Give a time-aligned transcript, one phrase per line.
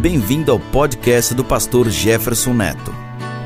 [0.00, 2.90] Bem-vindo ao podcast do pastor Jefferson Neto.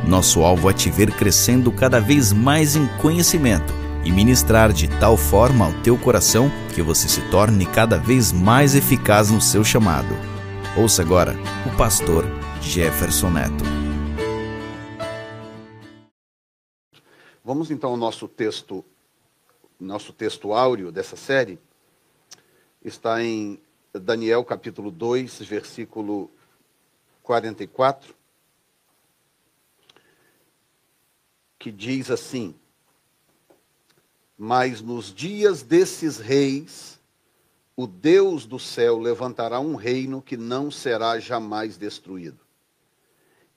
[0.08, 3.72] Nosso alvo é te ver crescendo cada vez mais em conhecimento
[4.04, 8.76] e ministrar de tal forma ao teu coração que você se torne cada vez mais
[8.76, 10.14] eficaz no seu chamado.
[10.80, 11.34] Ouça agora
[11.66, 12.24] o pastor
[12.62, 13.64] Jefferson Neto.
[17.44, 18.84] Vamos então ao nosso texto,
[19.80, 21.58] nosso texto áureo dessa série.
[22.80, 23.58] Está em
[23.92, 26.30] Daniel capítulo 2, versículo
[27.24, 28.14] 44,
[31.58, 32.54] que diz assim:
[34.38, 37.00] Mas nos dias desses reis,
[37.74, 42.38] o Deus do céu levantará um reino que não será jamais destruído.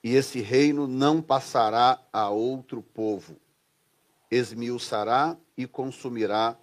[0.02, 3.36] E esse reino não passará a outro povo.
[4.30, 6.56] Esmiuçará e consumirá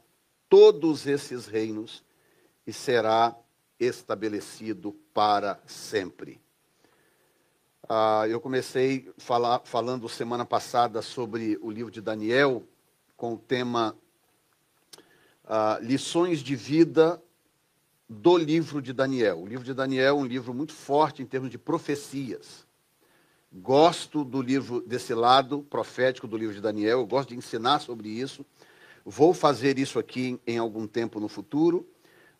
[0.50, 2.04] todos esses reinos
[2.66, 3.36] e será
[3.80, 6.45] estabelecido para sempre.
[7.88, 12.64] Ah, eu comecei falar, falando semana passada sobre o livro de Daniel,
[13.16, 13.96] com o tema
[15.44, 17.22] ah, Lições de Vida
[18.10, 19.40] do livro de Daniel.
[19.40, 22.66] O livro de Daniel é um livro muito forte em termos de profecias.
[23.54, 28.10] Gosto do livro desse lado profético do livro de Daniel, eu gosto de ensinar sobre
[28.10, 28.44] isso.
[29.06, 31.88] Vou fazer isso aqui em algum tempo no futuro,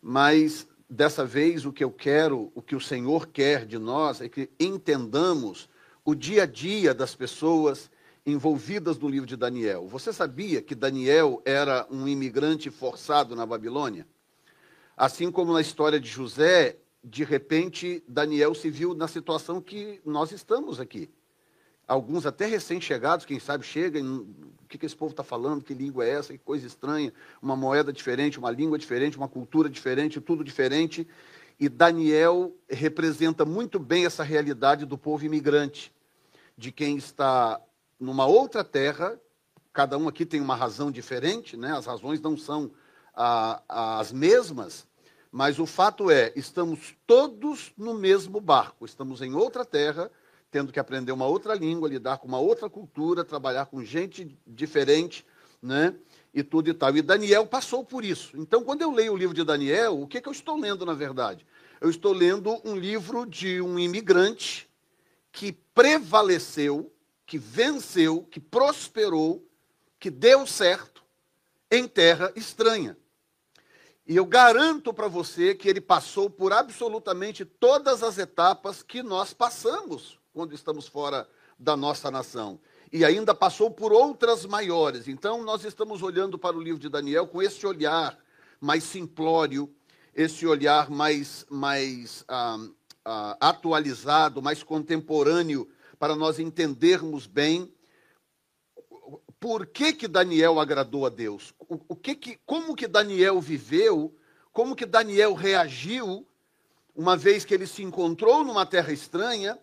[0.02, 4.28] mas dessa vez o que eu quero, o que o Senhor quer de nós é
[4.28, 5.68] que entendamos
[6.04, 7.90] o dia a dia das pessoas
[8.24, 9.86] envolvidas no livro de Daniel.
[9.88, 14.06] Você sabia que Daniel era um imigrante forçado na Babilônia?
[14.96, 20.32] Assim como na história de José, de repente Daniel se viu na situação que nós
[20.32, 21.10] estamos aqui
[21.86, 24.26] alguns até recém-chegados, quem sabe, chegam,
[24.62, 27.54] o que, que esse povo está falando, que língua é essa, que coisa estranha, uma
[27.54, 31.06] moeda diferente, uma língua diferente, uma cultura diferente, tudo diferente.
[31.58, 35.94] E Daniel representa muito bem essa realidade do povo imigrante,
[36.58, 37.60] de quem está
[37.98, 39.18] numa outra terra,
[39.72, 41.76] cada um aqui tem uma razão diferente, né?
[41.76, 42.70] as razões não são
[43.14, 43.62] ah,
[44.00, 44.86] as mesmas,
[45.30, 50.10] mas o fato é, estamos todos no mesmo barco, estamos em outra terra,
[50.56, 55.22] tendo que aprender uma outra língua, lidar com uma outra cultura, trabalhar com gente diferente,
[55.60, 55.94] né?
[56.32, 56.96] E tudo e tal.
[56.96, 58.34] E Daniel passou por isso.
[58.38, 60.94] Então, quando eu leio o livro de Daniel, o que, que eu estou lendo, na
[60.94, 61.46] verdade?
[61.78, 64.66] Eu estou lendo um livro de um imigrante
[65.30, 66.90] que prevaleceu,
[67.26, 69.46] que venceu, que prosperou,
[70.00, 71.04] que deu certo
[71.70, 72.96] em terra estranha.
[74.06, 79.34] E eu garanto para você que ele passou por absolutamente todas as etapas que nós
[79.34, 81.26] passamos quando estamos fora
[81.58, 82.60] da nossa nação.
[82.92, 85.08] E ainda passou por outras maiores.
[85.08, 88.18] Então, nós estamos olhando para o livro de Daniel com esse olhar
[88.60, 89.74] mais simplório,
[90.14, 92.58] esse olhar mais, mais ah,
[93.02, 95.66] ah, atualizado, mais contemporâneo,
[95.98, 97.72] para nós entendermos bem
[99.40, 104.14] por que, que Daniel agradou a Deus, o, o que que, como que Daniel viveu,
[104.52, 106.26] como que Daniel reagiu,
[106.94, 109.58] uma vez que ele se encontrou numa terra estranha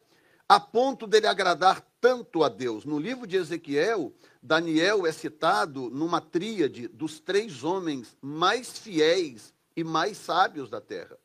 [0.48, 2.86] a ponto dele agradar tanto a Deus.
[2.86, 9.84] No livro de Ezequiel, Daniel é citado numa tríade dos três homens mais fiéis e
[9.84, 11.18] mais sábios da terra.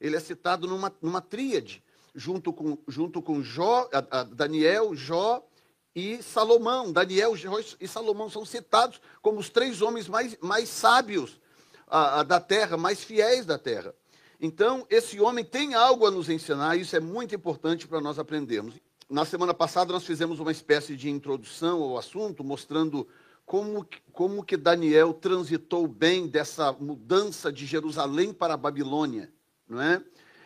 [0.00, 1.82] Ele é citado numa, numa tríade,
[2.14, 5.46] junto com, junto com Jó, a, a Daniel, Jó
[5.94, 6.92] e Salomão.
[6.92, 11.40] Daniel, Jó e Salomão são citados como os três homens mais, mais sábios
[11.86, 13.94] a, da terra, mais fiéis da terra.
[14.40, 18.18] Então, esse homem tem algo a nos ensinar, e isso é muito importante para nós
[18.18, 18.74] aprendermos.
[19.08, 23.06] Na semana passada, nós fizemos uma espécie de introdução ao assunto, mostrando
[23.44, 29.30] como, como que Daniel transitou bem dessa mudança de Jerusalém para a Babilônia,
[29.68, 30.02] não é?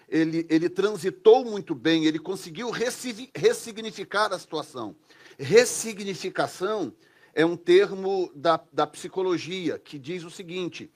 [0.08, 4.96] Ele, ele transitou muito bem, ele conseguiu ressignificar a situação.
[5.38, 6.92] Ressignificação
[7.32, 10.90] é um termo da, da psicologia que diz o seguinte: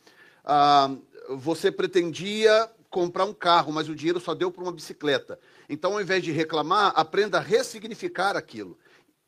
[0.44, 0.94] ah,
[1.28, 5.38] você pretendia comprar um carro, mas o dinheiro só deu para uma bicicleta.
[5.68, 8.78] Então, ao invés de reclamar, aprenda a ressignificar aquilo.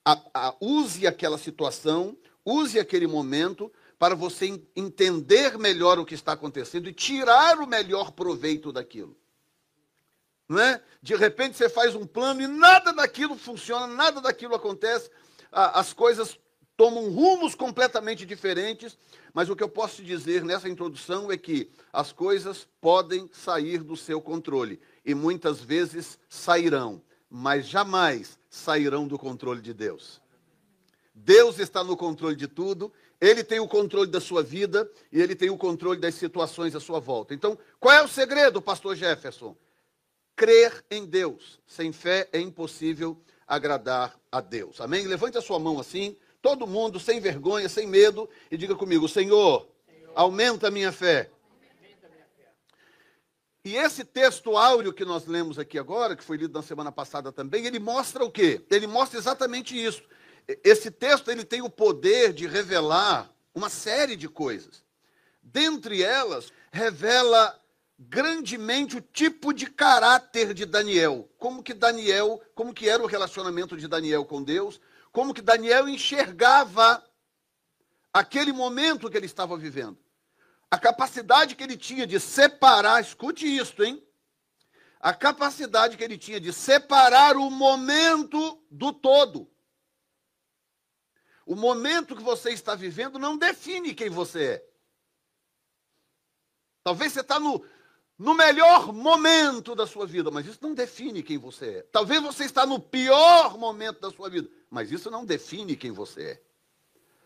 [0.04, 6.32] A, a, use aquela situação, use aquele momento para você entender melhor o que está
[6.32, 9.14] acontecendo e tirar o melhor proveito daquilo.
[10.48, 10.82] Não é?
[11.02, 15.10] De repente você faz um plano e nada daquilo funciona, nada daquilo acontece,
[15.52, 16.38] as coisas
[16.80, 18.96] tomam rumos completamente diferentes,
[19.34, 23.82] mas o que eu posso te dizer nessa introdução é que as coisas podem sair
[23.82, 30.22] do seu controle e muitas vezes sairão, mas jamais sairão do controle de Deus.
[31.14, 32.90] Deus está no controle de tudo,
[33.20, 36.80] ele tem o controle da sua vida e ele tem o controle das situações à
[36.80, 37.34] sua volta.
[37.34, 39.54] Então, qual é o segredo, pastor Jefferson?
[40.40, 41.60] crer em Deus.
[41.66, 44.80] Sem fé é impossível agradar a Deus.
[44.80, 45.06] Amém?
[45.06, 49.68] Levante a sua mão assim, todo mundo, sem vergonha, sem medo, e diga comigo: Senhor,
[50.14, 51.30] aumenta a minha fé.
[53.62, 57.30] E esse texto áureo que nós lemos aqui agora, que foi lido na semana passada
[57.30, 58.64] também, ele mostra o quê?
[58.70, 60.02] Ele mostra exatamente isso.
[60.64, 64.82] Esse texto ele tem o poder de revelar uma série de coisas.
[65.42, 67.60] Dentre elas, revela
[67.98, 73.76] grandemente o tipo de caráter de Daniel, como que Daniel, como que era o relacionamento
[73.76, 74.80] de Daniel com Deus,
[75.12, 77.04] como que Daniel enxergava
[78.12, 79.98] aquele momento que ele estava vivendo.
[80.70, 84.04] A capacidade que ele tinha de separar, escute isso, hein?
[85.00, 89.50] A capacidade que ele tinha de separar o momento do todo.
[91.44, 94.70] O momento que você está vivendo não define quem você é.
[96.84, 97.64] Talvez você está no,
[98.20, 101.86] no melhor momento da sua vida, mas isso não define quem você é.
[101.90, 106.22] Talvez você está no pior momento da sua vida, mas isso não define quem você
[106.22, 106.40] é.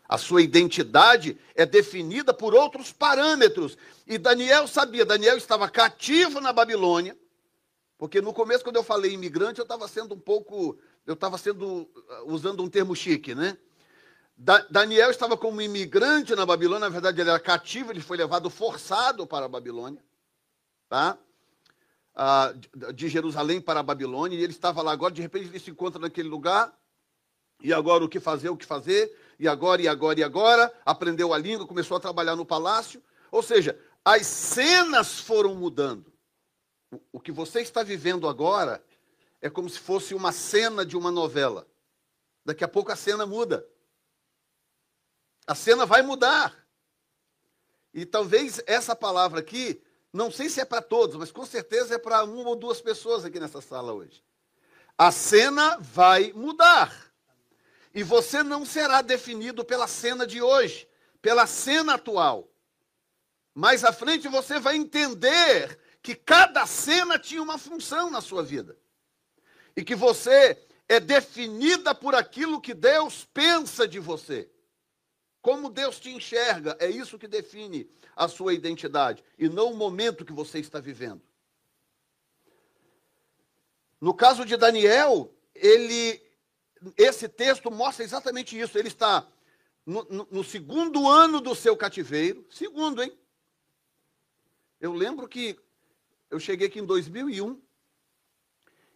[0.09, 3.77] A sua identidade é definida por outros parâmetros.
[4.07, 7.19] E Daniel sabia, Daniel estava cativo na Babilônia,
[7.99, 11.91] porque no começo, quando eu falei imigrante, eu estava sendo um pouco, eu estava sendo,
[12.25, 13.59] usando um termo chique, né?
[14.37, 18.49] Da, Daniel estava como imigrante na Babilônia, na verdade ele era cativo, ele foi levado
[18.49, 20.01] forçado para a Babilônia,
[20.89, 21.19] tá?
[22.15, 22.55] Ah,
[22.95, 26.01] de Jerusalém para a Babilônia, e ele estava lá agora, de repente ele se encontra
[26.01, 26.73] naquele lugar,
[27.61, 31.33] e agora o que fazer, o que fazer, e agora, e agora, e agora, aprendeu
[31.33, 36.13] a língua, começou a trabalhar no palácio, ou seja, as cenas foram mudando.
[36.91, 38.85] O, o que você está vivendo agora
[39.41, 41.67] é como se fosse uma cena de uma novela.
[42.45, 43.67] Daqui a pouco a cena muda.
[45.47, 46.67] A cena vai mudar.
[47.93, 49.83] E talvez essa palavra aqui,
[50.15, 53.25] não sei se é para todos, mas com certeza é para uma ou duas pessoas
[53.25, 54.23] aqui nessa sala hoje.
[54.97, 57.13] A cena vai mudar.
[57.93, 60.89] E você não será definido pela cena de hoje,
[61.21, 62.49] pela cena atual.
[63.53, 68.79] Mais à frente você vai entender que cada cena tinha uma função na sua vida.
[69.77, 70.57] E que você
[70.89, 74.49] é definida por aquilo que Deus pensa de você.
[75.45, 77.87] Como Deus te enxerga, é isso que define
[78.17, 81.21] a sua identidade e não o momento que você está vivendo.
[84.01, 86.19] No caso de Daniel, ele,
[86.97, 88.79] esse texto mostra exatamente isso.
[88.79, 89.29] Ele está
[89.85, 93.13] no, no, no segundo ano do seu cativeiro, segundo, hein?
[94.81, 95.61] Eu lembro que
[96.31, 97.61] eu cheguei aqui em 2001.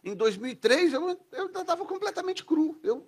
[0.03, 2.79] Em 2003 eu, eu estava completamente cru.
[2.81, 3.07] Eu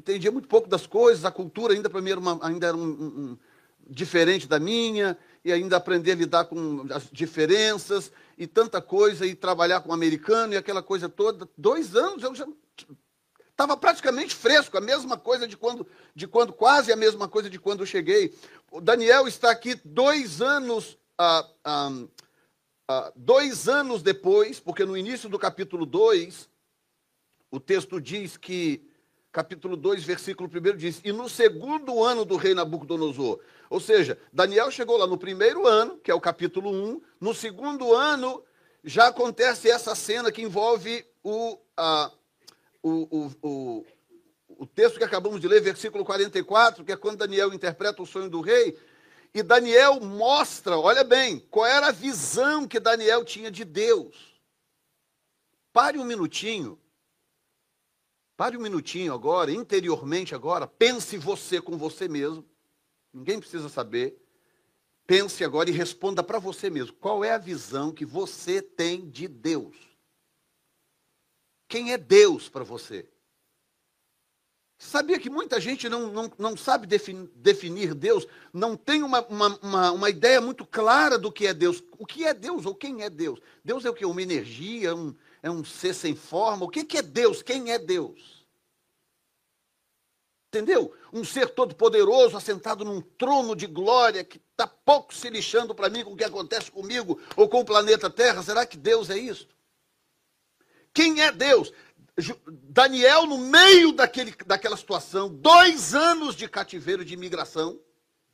[0.00, 2.88] entendia muito pouco das coisas, a cultura ainda para mim era, uma, ainda era um,
[2.88, 3.38] um,
[3.86, 9.34] diferente da minha, e ainda aprender a lidar com as diferenças e tanta coisa, e
[9.34, 11.46] trabalhar com o americano e aquela coisa toda.
[11.56, 12.46] Dois anos eu já
[13.50, 17.58] estava praticamente fresco, a mesma coisa de quando, de quando, quase a mesma coisa de
[17.58, 18.34] quando eu cheguei.
[18.70, 21.92] O Daniel está aqui dois anos, ah, ah,
[22.88, 26.48] ah, dois anos depois, porque no início do capítulo 2,
[27.50, 28.89] o texto diz que
[29.32, 33.40] capítulo 2, versículo 1 diz: E no segundo ano do rei Nabucodonosor.
[33.68, 37.00] Ou seja, Daniel chegou lá no primeiro ano, que é o capítulo 1.
[37.20, 38.42] No segundo ano,
[38.82, 42.10] já acontece essa cena que envolve o, a,
[42.82, 43.86] o, o, o,
[44.48, 48.28] o texto que acabamos de ler, versículo 44, que é quando Daniel interpreta o sonho
[48.28, 48.76] do rei.
[49.32, 54.40] E Daniel mostra, olha bem, qual era a visão que Daniel tinha de Deus.
[55.72, 56.76] Pare um minutinho
[58.40, 62.42] Pare um minutinho agora, interiormente agora, pense você com você mesmo.
[63.12, 64.18] Ninguém precisa saber.
[65.06, 66.94] Pense agora e responda para você mesmo.
[66.94, 69.76] Qual é a visão que você tem de Deus?
[71.68, 73.06] Quem é Deus para você?
[74.78, 79.92] Sabia que muita gente não, não, não sabe definir, Deus, não tem uma, uma, uma,
[79.92, 81.84] uma, ideia muito clara do que é Deus.
[81.98, 83.38] O que é Deus ou quem é Deus?
[83.62, 84.06] Deus é o que?
[84.06, 86.64] Uma energia, um, é um ser sem forma.
[86.64, 87.42] O que, é Deus?
[87.42, 88.46] Quem é Deus?
[90.48, 90.92] Entendeu?
[91.12, 96.02] Um ser todo-poderoso, assentado num trono de glória, que está pouco se lixando para mim
[96.02, 98.42] com o que acontece comigo ou com o planeta Terra.
[98.42, 99.48] Será que Deus é isso?
[100.92, 101.72] Quem é Deus?
[102.46, 107.80] Daniel, no meio daquele, daquela situação, dois anos de cativeiro de imigração.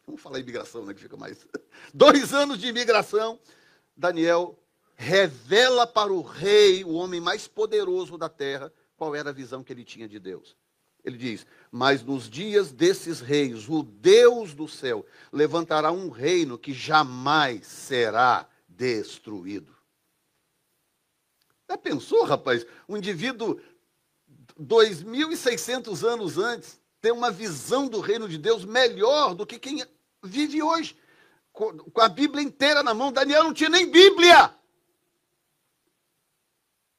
[0.07, 0.95] Vamos falar imigração, né?
[0.95, 1.47] Que fica mais.
[1.93, 3.41] Dois anos de imigração.
[3.97, 4.57] Daniel
[4.97, 9.73] revela para o rei, o homem mais poderoso da terra, qual era a visão que
[9.73, 10.57] ele tinha de Deus.
[11.05, 16.73] Ele diz: Mas nos dias desses reis, o Deus do céu levantará um reino que
[16.73, 19.77] jamais será destruído.
[21.69, 22.67] Já pensou, rapaz?
[22.89, 23.61] Um indivíduo
[24.59, 29.85] 2.600 anos antes ter uma visão do reino de Deus melhor do que quem
[30.25, 30.97] vive hoje.
[31.53, 33.13] Com a Bíblia inteira na mão.
[33.13, 34.56] Daniel não tinha nem Bíblia.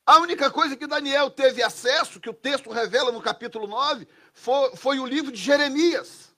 [0.07, 4.75] A única coisa que Daniel teve acesso, que o texto revela no capítulo 9, foi,
[4.77, 6.33] foi o livro de Jeremias.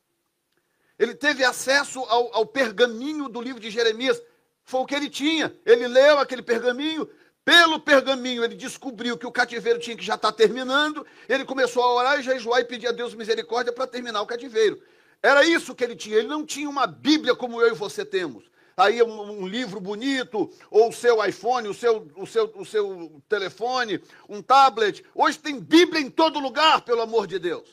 [0.98, 4.20] Ele teve acesso ao, ao pergaminho do livro de Jeremias.
[4.64, 5.56] Foi o que ele tinha.
[5.64, 7.08] Ele leu aquele pergaminho,
[7.46, 11.06] pelo pergaminho, ele descobriu que o cativeiro tinha que já estar terminando.
[11.28, 14.82] Ele começou a orar e jejuar e pedir a Deus misericórdia para terminar o cativeiro.
[15.22, 16.18] Era isso que ele tinha.
[16.18, 18.50] Ele não tinha uma Bíblia como eu e você temos.
[18.80, 23.22] Aí um, um livro bonito, ou o seu iPhone, o seu, o, seu, o seu
[23.28, 25.04] telefone, um tablet.
[25.14, 27.68] Hoje tem Bíblia em todo lugar, pelo amor de Deus.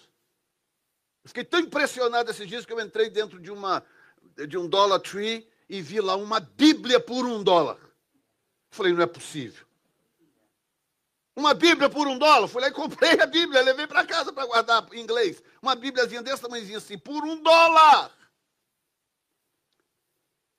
[1.25, 3.85] Fiquei tão impressionado esses dias que eu entrei dentro de, uma,
[4.49, 7.79] de um Dollar Tree e vi lá uma Bíblia por um dólar.
[8.71, 9.65] Falei, não é possível.
[11.37, 12.49] Uma Bíblia por um dólar.
[12.49, 15.41] Fui lá e comprei a Bíblia, levei para casa para guardar em inglês.
[15.63, 18.11] Uma Bíbliazinha desse tamanhozinho assim, por um dólar.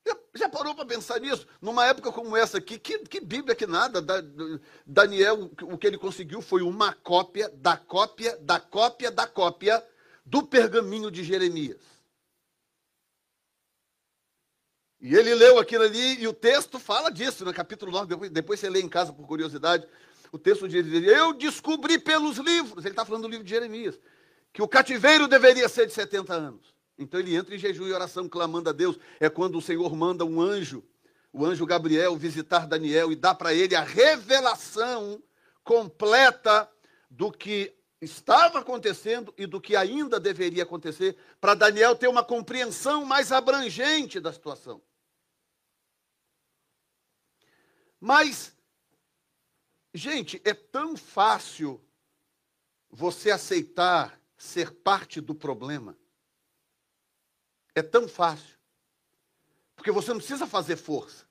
[0.36, 1.48] Já, parou para pensar nisso?
[1.62, 4.02] Numa época como essa aqui, que, que Bíblia que nada.
[4.02, 4.24] Da,
[4.86, 9.84] Daniel, o que ele conseguiu foi uma cópia da cópia, da cópia, da cópia
[10.26, 11.82] do pergaminho de Jeremias.
[15.00, 18.60] E ele leu aquilo ali, e o texto fala disso, no capítulo 9, depois, depois
[18.60, 19.88] você lê em casa por curiosidade.
[20.32, 24.00] O texto diz: Eu descobri pelos livros, ele está falando do livro de Jeremias,
[24.52, 26.77] que o cativeiro deveria ser de 70 anos.
[26.98, 28.98] Então ele entra em jejum e oração, clamando a Deus.
[29.20, 30.84] É quando o Senhor manda um anjo,
[31.32, 35.22] o anjo Gabriel, visitar Daniel e dá para ele a revelação
[35.64, 36.70] completa
[37.10, 43.06] do que estava acontecendo e do que ainda deveria acontecer, para Daniel ter uma compreensão
[43.06, 44.82] mais abrangente da situação.
[48.00, 48.56] Mas,
[49.94, 51.82] gente, é tão fácil
[52.90, 55.98] você aceitar ser parte do problema.
[57.78, 58.58] É tão fácil.
[59.76, 61.28] Porque você não precisa fazer força.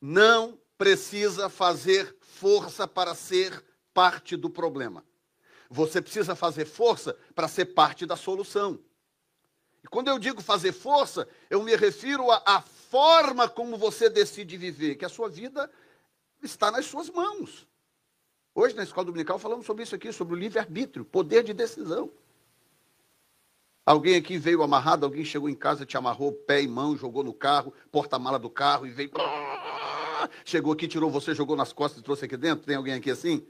[0.00, 3.64] Não precisa fazer força para ser
[3.94, 5.04] parte do problema.
[5.70, 8.80] Você precisa fazer força para ser parte da solução.
[9.84, 14.96] E quando eu digo fazer força, eu me refiro à forma como você decide viver,
[14.96, 15.70] que a sua vida
[16.42, 17.64] está nas suas mãos.
[18.52, 22.10] Hoje, na escola dominical, falamos sobre isso aqui, sobre o livre-arbítrio, poder de decisão.
[23.84, 27.34] Alguém aqui veio amarrado, alguém chegou em casa, te amarrou pé e mão, jogou no
[27.34, 29.10] carro, porta-mala do carro e veio.
[30.44, 32.64] Chegou aqui, tirou você, jogou nas costas e trouxe aqui dentro.
[32.64, 33.44] Tem alguém aqui assim?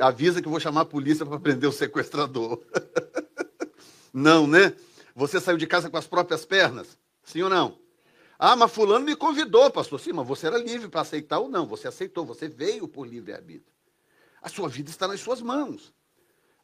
[0.00, 2.58] Avisa que eu vou chamar a polícia para prender o sequestrador.
[4.12, 4.74] não, né?
[5.14, 6.98] Você saiu de casa com as próprias pernas?
[7.22, 7.78] Sim ou não?
[8.38, 10.00] Ah, mas fulano me convidou, pastor.
[10.00, 11.66] Sim, mas você era livre para aceitar ou não.
[11.66, 13.72] Você aceitou, você veio por livre-arbítrio.
[14.40, 15.92] A sua vida está nas suas mãos.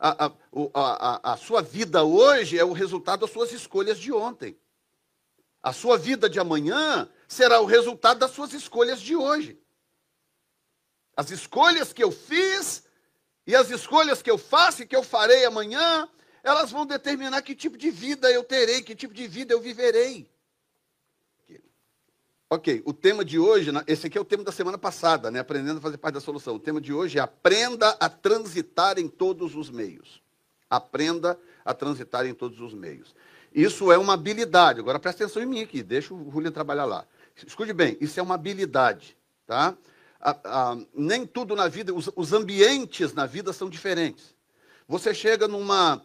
[0.05, 0.33] A, a,
[0.75, 4.59] a, a, sua vida hoje é o resultado das suas escolhas de ontem.
[5.63, 9.57] A sua vida de amanhã será o resultado das suas escolhas de hoje.
[11.17, 12.83] As escolhas que eu fiz
[13.47, 16.09] e as escolhas que eu faço e que eu farei amanhã,
[16.43, 20.29] elas vão determinar que tipo de vida eu terei, que tipo de vida eu viverei.
[22.55, 25.41] Ok, o tema de hoje, esse aqui é o tema da semana passada, né?
[25.41, 26.57] Aprendendo a fazer parte da solução.
[26.57, 30.23] O tema de hoje é aprenda a transitar em todos os meios.
[30.69, 33.15] Aprenda a transitar em todos os meios.
[33.55, 34.81] Isso é uma habilidade.
[34.81, 37.07] Agora presta atenção em mim aqui, deixa o Julian trabalhar lá.
[37.47, 39.17] Escute bem, isso é uma habilidade,
[39.47, 39.75] tá?
[40.21, 44.35] A, a, nem tudo na vida, os, os ambientes na vida são diferentes.
[44.87, 46.03] Você chega numa,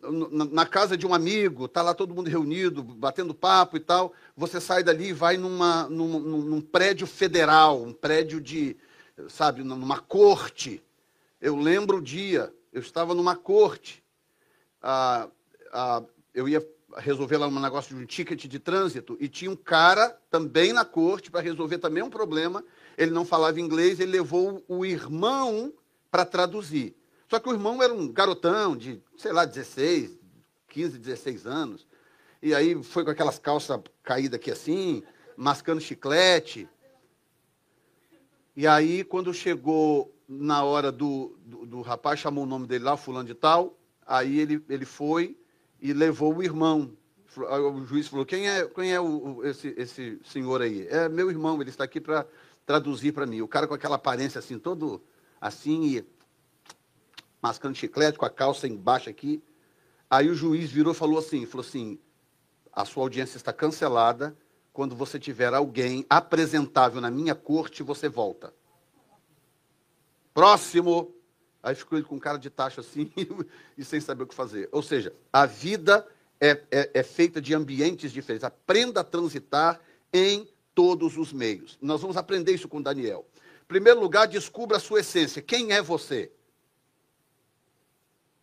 [0.00, 4.60] na casa de um amigo, está lá todo mundo reunido, batendo papo e tal, você
[4.60, 8.76] sai dali e vai numa, num, num, prédio federal, um prédio de,
[9.28, 10.82] sabe, numa corte.
[11.40, 14.02] Eu lembro o dia, eu estava numa corte,
[14.80, 15.28] ah,
[15.72, 16.02] ah,
[16.32, 16.64] eu ia
[16.96, 20.84] resolver lá um negócio de um ticket de trânsito e tinha um cara também na
[20.84, 22.64] corte para resolver também um problema.
[22.96, 25.72] Ele não falava inglês, ele levou o irmão
[26.10, 26.97] para traduzir.
[27.28, 30.18] Só que o irmão era um garotão de, sei lá, 16,
[30.68, 31.86] 15, 16 anos.
[32.42, 35.02] E aí foi com aquelas calças caídas aqui assim,
[35.36, 36.68] mascando chiclete.
[38.56, 42.96] E aí, quando chegou na hora do, do, do, rapaz, chamou o nome dele lá,
[42.96, 45.36] fulano de tal, aí ele, ele foi
[45.80, 46.92] e levou o irmão.
[47.36, 50.86] O juiz falou, quem é, quem é o, esse, esse senhor aí?
[50.88, 52.26] É meu irmão, ele está aqui para
[52.66, 53.42] traduzir para mim.
[53.42, 55.00] O cara com aquela aparência assim, todo
[55.40, 56.17] assim, e
[57.40, 59.42] mascando chiclete, com a calça embaixo aqui.
[60.10, 61.98] Aí o juiz virou e falou assim, falou assim,
[62.72, 64.36] a sua audiência está cancelada,
[64.72, 68.54] quando você tiver alguém apresentável na minha corte, você volta.
[70.32, 71.12] Próximo.
[71.60, 73.10] Aí ficou ele com cara de taxa assim
[73.76, 74.68] e sem saber o que fazer.
[74.70, 76.06] Ou seja, a vida
[76.40, 78.44] é, é, é feita de ambientes diferentes.
[78.44, 79.80] Aprenda a transitar
[80.12, 81.76] em todos os meios.
[81.82, 83.26] Nós vamos aprender isso com Daniel.
[83.64, 85.42] Em primeiro lugar, descubra a sua essência.
[85.42, 86.30] Quem é você?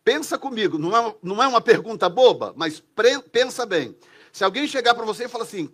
[0.06, 3.96] Pensa comigo, não é, não é uma pergunta boba, mas pre, pensa bem.
[4.32, 5.68] Se alguém chegar para você e falar assim: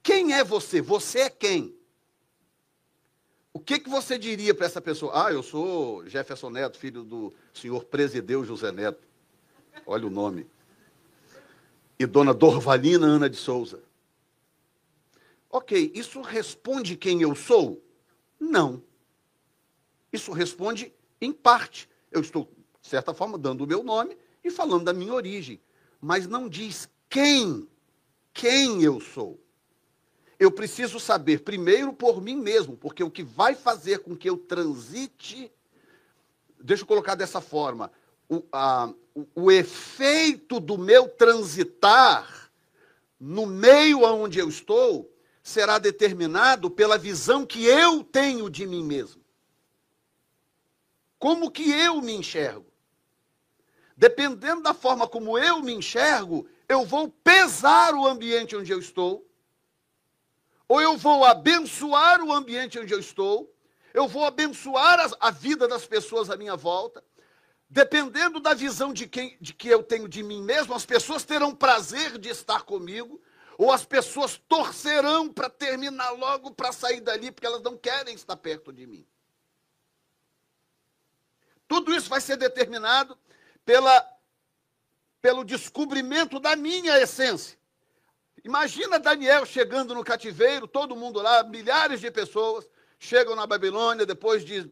[0.00, 0.80] quem é você?
[0.80, 1.74] Você é quem?
[3.52, 5.26] O que, que você diria para essa pessoa?
[5.26, 9.02] Ah, eu sou Jefferson Neto, filho do senhor Presideu José Neto.
[9.84, 10.46] Olha o nome.
[11.98, 13.82] E dona Dorvalina Ana de Souza.
[15.50, 17.84] Ok, isso responde quem eu sou?
[18.38, 18.80] Não.
[20.12, 21.90] Isso responde em parte.
[22.12, 22.48] Eu estou,
[22.82, 25.60] de certa forma, dando o meu nome e falando da minha origem.
[26.00, 27.66] Mas não diz quem,
[28.34, 29.40] quem eu sou
[30.42, 34.36] eu preciso saber primeiro por mim mesmo, porque o que vai fazer com que eu
[34.36, 35.52] transite,
[36.60, 37.92] deixa eu colocar dessa forma,
[38.28, 42.50] o, a, o, o efeito do meu transitar
[43.20, 45.08] no meio aonde eu estou
[45.44, 49.22] será determinado pela visão que eu tenho de mim mesmo.
[51.20, 52.66] Como que eu me enxergo?
[53.96, 59.26] Dependendo da forma como eu me enxergo, eu vou pesar o ambiente onde eu estou
[60.72, 63.54] ou eu vou abençoar o ambiente onde eu estou,
[63.92, 67.04] eu vou abençoar a, a vida das pessoas à minha volta.
[67.68, 71.54] Dependendo da visão de, quem, de que eu tenho de mim mesmo, as pessoas terão
[71.54, 73.20] prazer de estar comigo,
[73.58, 78.36] ou as pessoas torcerão para terminar logo para sair dali, porque elas não querem estar
[78.38, 79.06] perto de mim.
[81.68, 83.14] Tudo isso vai ser determinado
[83.64, 84.06] pela,
[85.20, 87.58] pelo descobrimento da minha essência.
[88.44, 94.44] Imagina Daniel chegando no cativeiro, todo mundo lá, milhares de pessoas chegam na Babilônia depois
[94.44, 94.70] de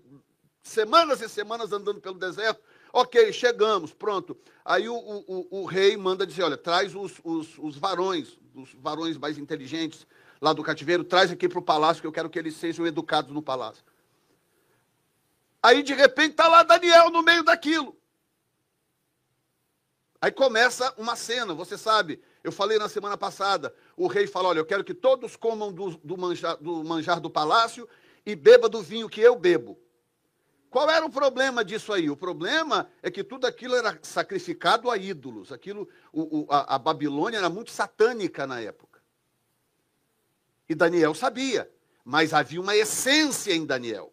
[0.63, 2.61] semanas e semanas andando pelo deserto.
[2.93, 4.37] Ok, chegamos, pronto.
[4.65, 9.17] Aí o, o, o rei manda dizer: olha, traz os, os, os varões, os varões
[9.17, 10.07] mais inteligentes
[10.41, 13.33] lá do cativeiro, traz aqui para o palácio, que eu quero que eles sejam educados
[13.33, 13.85] no palácio.
[15.63, 17.97] Aí, de repente, está lá Daniel no meio daquilo.
[20.21, 24.59] Aí começa uma cena, você sabe, eu falei na semana passada, o rei fala: olha,
[24.59, 27.89] eu quero que todos comam do, do, manjar, do manjar do palácio
[28.27, 29.79] e beba do vinho que eu bebo.
[30.69, 32.11] Qual era o problema disso aí?
[32.11, 35.51] O problema é que tudo aquilo era sacrificado a ídolos.
[35.51, 39.01] Aquilo, o, o, a, a Babilônia era muito satânica na época.
[40.69, 41.69] E Daniel sabia,
[42.05, 44.13] mas havia uma essência em Daniel.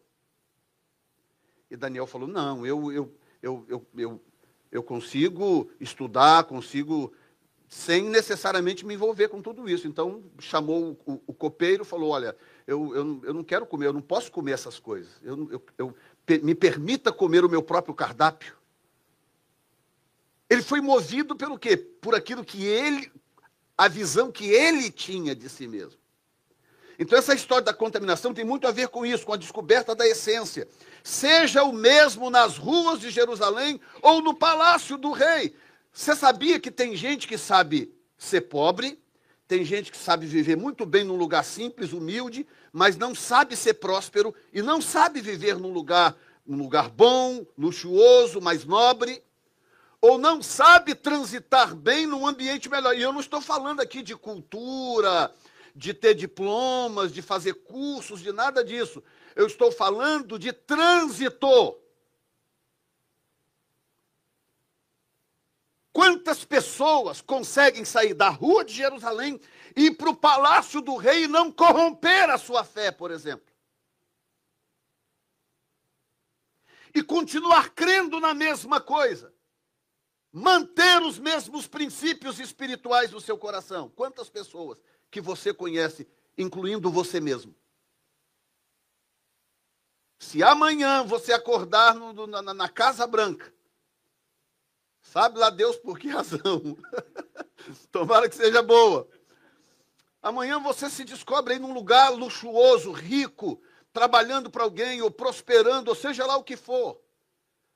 [1.69, 4.23] E Daniel falou: não, eu, eu, eu, eu, eu,
[4.71, 7.13] eu consigo estudar, consigo
[7.69, 9.87] sem necessariamente me envolver com tudo isso.
[9.87, 14.01] Então, chamou o, o copeiro falou: Olha, eu, eu, eu, não quero comer, eu não
[14.01, 15.11] posso comer essas coisas.
[15.21, 15.95] Eu, eu, eu,
[16.41, 18.55] me permita comer o meu próprio cardápio.
[20.49, 21.75] Ele foi movido pelo quê?
[21.75, 23.11] Por aquilo que ele,
[23.77, 25.99] a visão que ele tinha de si mesmo.
[26.99, 30.07] Então, essa história da contaminação tem muito a ver com isso, com a descoberta da
[30.07, 30.67] essência.
[31.07, 35.55] Seja o mesmo nas ruas de Jerusalém ou no palácio do rei.
[35.89, 39.01] Você sabia que tem gente que sabe ser pobre,
[39.47, 43.75] tem gente que sabe viver muito bem num lugar simples, humilde, mas não sabe ser
[43.75, 46.13] próspero e não sabe viver num lugar,
[46.45, 49.23] num lugar bom, luxuoso, mais nobre,
[50.01, 52.93] ou não sabe transitar bem num ambiente melhor.
[52.93, 55.33] E eu não estou falando aqui de cultura,
[55.73, 59.01] de ter diplomas, de fazer cursos, de nada disso.
[59.37, 61.79] Eu estou falando de trânsito.
[65.93, 69.39] Quantas pessoas conseguem sair da rua de Jerusalém
[69.75, 73.53] e ir para o palácio do rei e não corromper a sua fé, por exemplo?
[76.91, 79.31] E continuar crendo na mesma coisa.
[80.31, 83.87] Manter os mesmos princípios espirituais no seu coração.
[83.89, 84.79] Quantas pessoas
[85.11, 87.55] que você conhece, incluindo você mesmo?
[90.19, 93.53] Se amanhã você acordar no, na, na Casa Branca
[95.11, 96.77] Sabe lá Deus por que razão.
[97.91, 99.07] Tomara que seja boa.
[100.21, 103.61] Amanhã você se descobre aí num lugar luxuoso, rico,
[103.93, 107.01] trabalhando para alguém ou prosperando, ou seja lá o que for.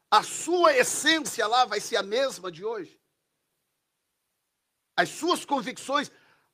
[0.10, 3.00] A sua essência lá vai ser a mesma de hoje.
[4.98, 6.12] As suas convicções,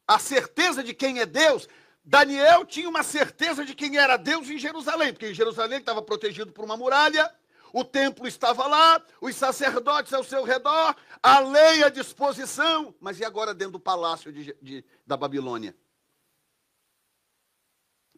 [0.08, 1.68] a certeza de quem é Deus.
[2.08, 6.54] Daniel tinha uma certeza de quem era Deus em Jerusalém, porque em Jerusalém estava protegido
[6.54, 7.30] por uma muralha,
[7.74, 13.26] o templo estava lá, os sacerdotes ao seu redor, a lei à disposição, mas e
[13.26, 15.76] agora dentro do palácio de, de, da Babilônia?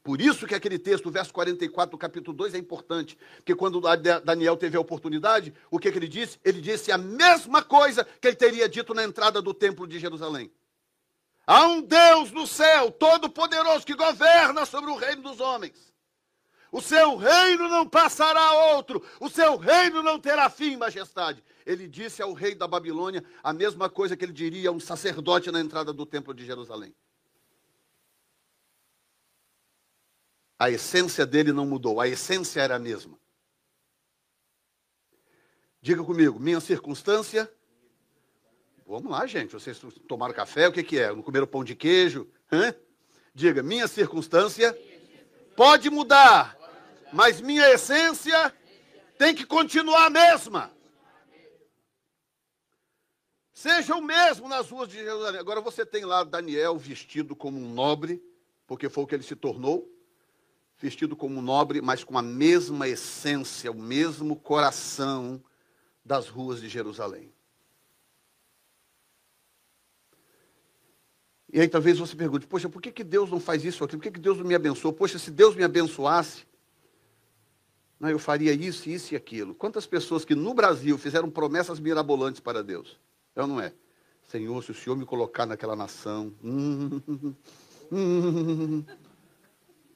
[0.03, 3.81] Por isso que aquele texto, o verso 44 do capítulo 2 é importante, porque quando
[4.23, 6.39] Daniel teve a oportunidade, o que, que ele disse?
[6.45, 10.51] Ele disse a mesma coisa que ele teria dito na entrada do templo de Jerusalém.
[11.51, 15.91] Há um Deus no céu, todo-poderoso, que governa sobre o reino dos homens.
[16.71, 21.43] O seu reino não passará a outro, o seu reino não terá fim, majestade.
[21.65, 25.49] Ele disse ao rei da Babilônia a mesma coisa que ele diria a um sacerdote
[25.49, 26.93] na entrada do templo de Jerusalém.
[30.59, 33.19] A essência dele não mudou, a essência era a mesma.
[35.81, 37.51] Diga comigo, minha circunstância.
[38.89, 39.53] Vamos lá, gente.
[39.53, 41.13] Vocês tomaram café, o que, que é?
[41.13, 42.27] Não comeram pão de queijo?
[42.51, 42.73] Hã?
[43.35, 44.75] Diga, minha circunstância
[45.55, 46.57] pode mudar,
[47.13, 48.51] mas minha essência
[49.15, 50.71] tem que continuar a mesma.
[53.53, 55.39] Seja o mesmo nas ruas de Jerusalém.
[55.39, 58.19] Agora você tem lá Daniel vestido como um nobre,
[58.65, 59.87] porque foi o que ele se tornou
[60.79, 65.43] vestido como nobre, mas com a mesma essência, o mesmo coração
[66.03, 67.31] das ruas de Jerusalém.
[71.51, 73.97] E aí talvez você pergunte, poxa, por que, que Deus não faz isso aqui?
[73.97, 74.93] Por que, que Deus não me abençoou?
[74.93, 76.45] Poxa, se Deus me abençoasse,
[77.99, 79.53] não, eu faria isso, isso e aquilo.
[79.53, 82.97] Quantas pessoas que no Brasil fizeram promessas mirabolantes para Deus?
[83.35, 83.73] É ou não é?
[84.27, 87.01] Senhor, se o Senhor me colocar naquela nação, hum,
[87.91, 88.83] hum,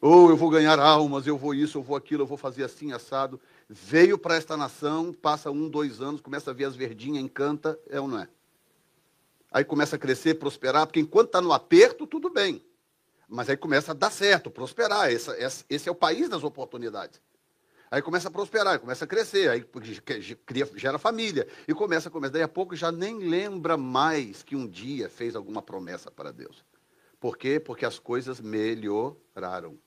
[0.02, 2.92] ou eu vou ganhar almas, eu vou isso, eu vou aquilo, eu vou fazer assim,
[2.92, 3.40] assado.
[3.70, 8.02] Veio para esta nação, passa um, dois anos, começa a ver as verdinhas, encanta, é
[8.02, 8.28] ou não é?
[9.54, 12.66] Aí começa a crescer, prosperar, porque enquanto está no aperto, tudo bem.
[13.30, 15.12] Mas aí começa a dar certo, prosperar.
[15.12, 17.22] Essa, esse, esse é o país das oportunidades.
[17.92, 19.64] Aí começa a prosperar, começa a crescer, aí
[20.44, 21.48] cria, gera família.
[21.68, 22.34] E começa, começa.
[22.34, 26.66] Daí a pouco já nem lembra mais que um dia fez alguma promessa para Deus.
[27.20, 27.60] Por quê?
[27.60, 29.78] Porque as coisas melhoraram.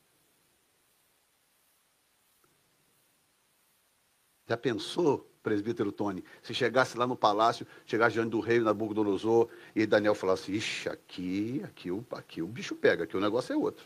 [4.48, 9.86] Já pensou, presbítero Tony, se chegasse lá no palácio, chegasse diante do rei Nabucodonosor e
[9.86, 13.84] Daniel falasse, ixi, aqui, aqui, aqui o bicho pega, aqui o negócio é outro.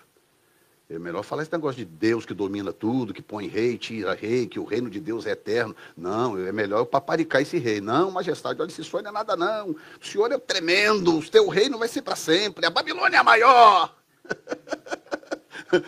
[0.88, 4.46] É melhor falar esse negócio de Deus que domina tudo, que põe rei, tira rei,
[4.46, 5.76] que o reino de Deus é eterno.
[5.94, 7.78] Não, é melhor eu paparicar esse rei.
[7.78, 9.76] Não, majestade, olha, esse sonho não é nada não.
[10.00, 12.64] O senhor é tremendo, o teu reino vai ser para sempre.
[12.64, 13.94] A Babilônia é a maior.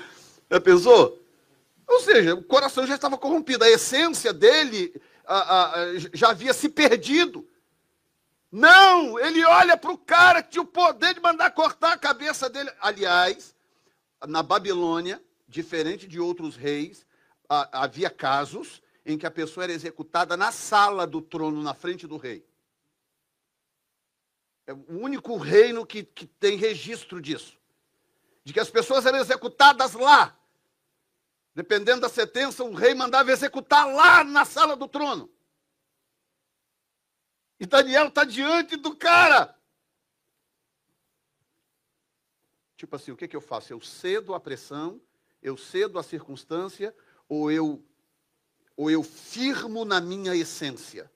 [0.52, 1.18] Já pensou?
[1.88, 6.52] Ou seja, o coração já estava corrompido, a essência dele a, a, a, já havia
[6.52, 7.48] se perdido.
[8.50, 12.50] Não, ele olha para o cara que tinha o poder de mandar cortar a cabeça
[12.50, 12.70] dele.
[12.80, 13.56] Aliás,
[14.28, 17.06] na Babilônia, diferente de outros reis,
[17.48, 22.16] havia casos em que a pessoa era executada na sala do trono, na frente do
[22.16, 22.46] rei.
[24.66, 27.58] É o único reino que, que tem registro disso.
[28.44, 30.37] De que as pessoas eram executadas lá,
[31.54, 35.30] Dependendo da sentença, o rei mandava executar lá na sala do trono.
[37.60, 39.56] E Daniel está diante do cara.
[42.76, 43.72] Tipo assim, o que, que eu faço?
[43.72, 45.00] Eu cedo a pressão,
[45.40, 46.92] eu cedo a circunstância,
[47.28, 47.84] ou eu,
[48.76, 51.08] ou eu firmo na minha essência?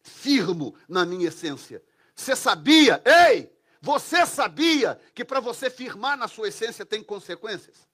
[0.00, 1.84] Firmo na minha essência.
[2.14, 7.91] Você sabia, ei, você sabia que para você firmar na sua essência tem consequências?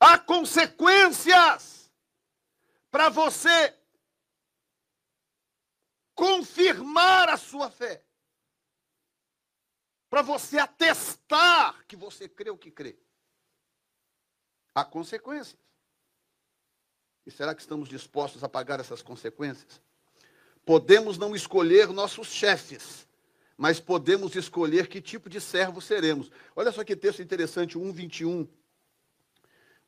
[0.00, 1.92] Há consequências
[2.90, 3.76] para você
[6.14, 8.02] confirmar a sua fé.
[10.08, 12.98] Para você atestar que você crê o que crê.
[14.74, 15.60] Há consequências.
[17.26, 19.82] E será que estamos dispostos a pagar essas consequências?
[20.64, 23.06] Podemos não escolher nossos chefes,
[23.56, 26.30] mas podemos escolher que tipo de servo seremos.
[26.56, 28.48] Olha só que texto interessante, 1,21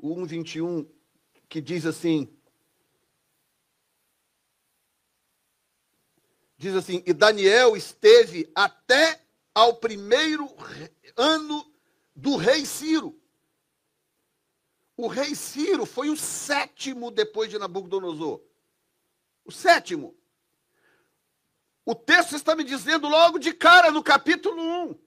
[0.02, 0.86] o 1,21,
[1.48, 2.28] que diz assim:
[6.58, 10.48] diz assim, e Daniel esteve até ao primeiro
[11.16, 11.72] ano
[12.14, 13.18] do rei Ciro.
[14.96, 18.40] O rei Ciro foi o sétimo depois de Nabucodonosor.
[19.44, 20.16] O sétimo.
[21.84, 24.98] O texto está me dizendo logo de cara, no capítulo 1,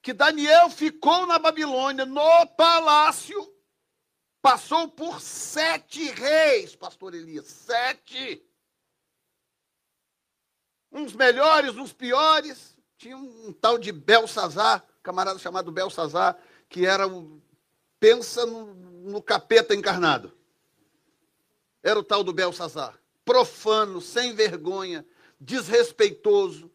[0.00, 3.55] que Daniel ficou na Babilônia, no palácio,
[4.46, 7.46] Passou por sete reis, pastor Elias.
[7.48, 8.48] Sete.
[10.92, 12.78] Uns melhores, uns piores.
[12.96, 17.42] Tinha um, tal de Belsazar, camarada chamado Belsazar, que era um.
[17.98, 20.32] Pensa no, no capeta encarnado.
[21.82, 22.96] Era o tal do Belsazar.
[23.24, 25.04] Profano, sem vergonha,
[25.40, 26.70] desrespeitoso,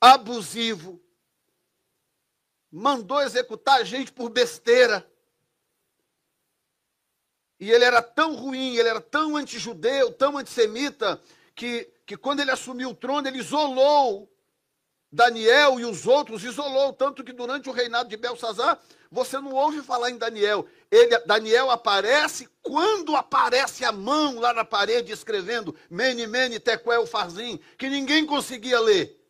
[0.00, 0.98] abusivo.
[2.70, 5.06] mandou executar a gente por besteira.
[7.62, 11.22] E ele era tão ruim, ele era tão antijudeu, tão antissemita,
[11.54, 14.28] que, que quando ele assumiu o trono, ele isolou
[15.12, 19.80] Daniel e os outros, isolou, tanto que durante o reinado de Belsazar, você não ouve
[19.80, 20.66] falar em Daniel.
[20.90, 27.60] Ele, Daniel aparece quando aparece a mão lá na parede escrevendo Mene, Mene, Tequel, Farzim,
[27.78, 29.24] que ninguém conseguia ler.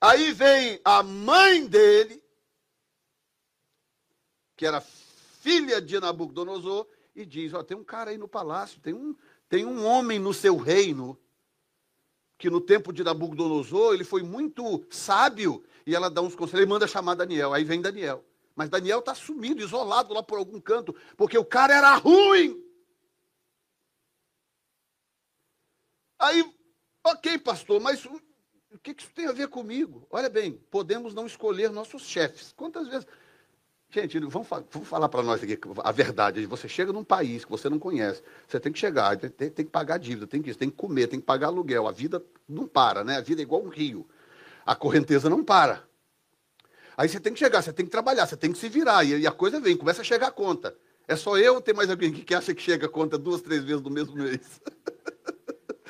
[0.00, 2.20] Aí vem a mãe dele,
[4.56, 6.84] que era filha de Nabucodonosor,
[7.18, 9.14] e diz: Ó, tem um cara aí no palácio, tem um,
[9.48, 11.18] tem um homem no seu reino,
[12.38, 16.68] que no tempo de Nabucodonosor ele foi muito sábio, e ela dá uns conselhos, e
[16.68, 17.52] manda chamar Daniel.
[17.52, 18.24] Aí vem Daniel.
[18.54, 22.64] Mas Daniel está sumido, isolado lá por algum canto, porque o cara era ruim.
[26.18, 26.44] Aí,
[27.04, 28.20] ok, pastor, mas o,
[28.72, 30.06] o que, que isso tem a ver comigo?
[30.10, 32.52] Olha bem, podemos não escolher nossos chefes.
[32.52, 33.06] Quantas vezes.
[33.90, 34.46] Gente, vamos,
[34.84, 36.44] falar para nós aqui a verdade.
[36.44, 39.64] Você chega num país que você não conhece, você tem que chegar, tem, tem, tem
[39.64, 41.88] que pagar dívida, tem que, tem que comer, tem que pagar aluguel.
[41.88, 43.16] A vida não para, né?
[43.16, 44.06] A vida é igual um rio.
[44.66, 45.82] A correnteza não para.
[46.98, 49.04] Aí você tem que chegar, você tem que trabalhar, você tem que se virar.
[49.04, 50.76] E, a coisa vem, começa a chegar a conta.
[51.06, 53.64] É só eu ou tem mais alguém que acha que chega a conta duas, três
[53.64, 54.60] vezes no mesmo mês?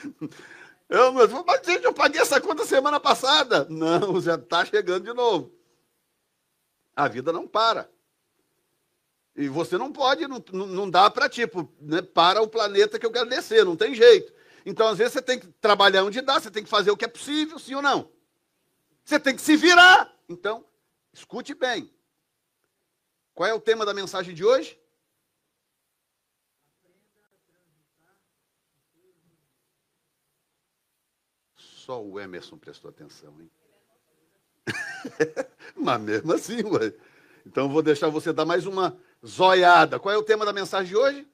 [0.89, 3.67] eu, mas, gente, eu paguei essa conta semana passada.
[3.69, 5.58] Não, já está chegando de novo.
[6.99, 7.89] A vida não para.
[9.37, 13.13] E você não pode, não, não dá para, tipo, né, para o planeta que eu
[13.13, 14.33] quero descer, não tem jeito.
[14.67, 17.05] Então, às vezes, você tem que trabalhar onde dá, você tem que fazer o que
[17.05, 18.11] é possível, sim ou não.
[19.05, 20.13] Você tem que se virar.
[20.29, 20.67] Então,
[21.19, 21.93] Escute bem.
[23.35, 24.81] Qual é o tema da mensagem de hoje?
[31.57, 33.51] Só o Emerson prestou atenção, hein?
[35.77, 36.93] Mas mesmo assim, ué.
[37.47, 39.99] Então vou deixar você dar mais uma zoiada.
[39.99, 41.27] Qual é o tema da mensagem de hoje?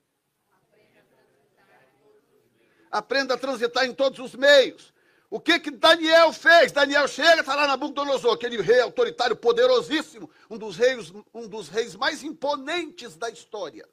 [2.91, 4.95] Aprenda a transitar em todos os meios.
[5.29, 6.71] O que que Daniel fez?
[6.71, 11.69] Daniel chega, está lá na Nabucodonosor, aquele rei autoritário poderosíssimo, um dos reis, um dos
[11.69, 13.89] reis mais imponentes da história.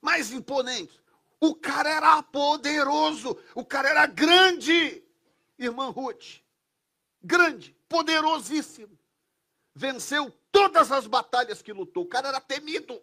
[0.00, 1.02] Mais imponentes.
[1.40, 5.02] O cara era poderoso, o cara era grande,
[5.58, 6.41] irmã Ruth.
[7.22, 8.98] Grande, poderosíssimo.
[9.74, 12.04] Venceu todas as batalhas que lutou.
[12.04, 13.00] O cara era temido.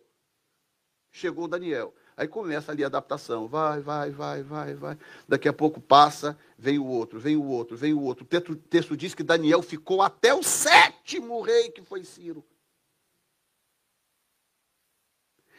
[1.12, 1.94] Chegou Daniel.
[2.16, 4.98] Aí começa ali a adaptação, vai, vai, vai, vai, vai.
[5.26, 8.26] Daqui a pouco passa, vem o outro, vem o outro, vem o outro.
[8.26, 12.46] O texto, texto diz que Daniel ficou até o sétimo rei, que foi Ciro.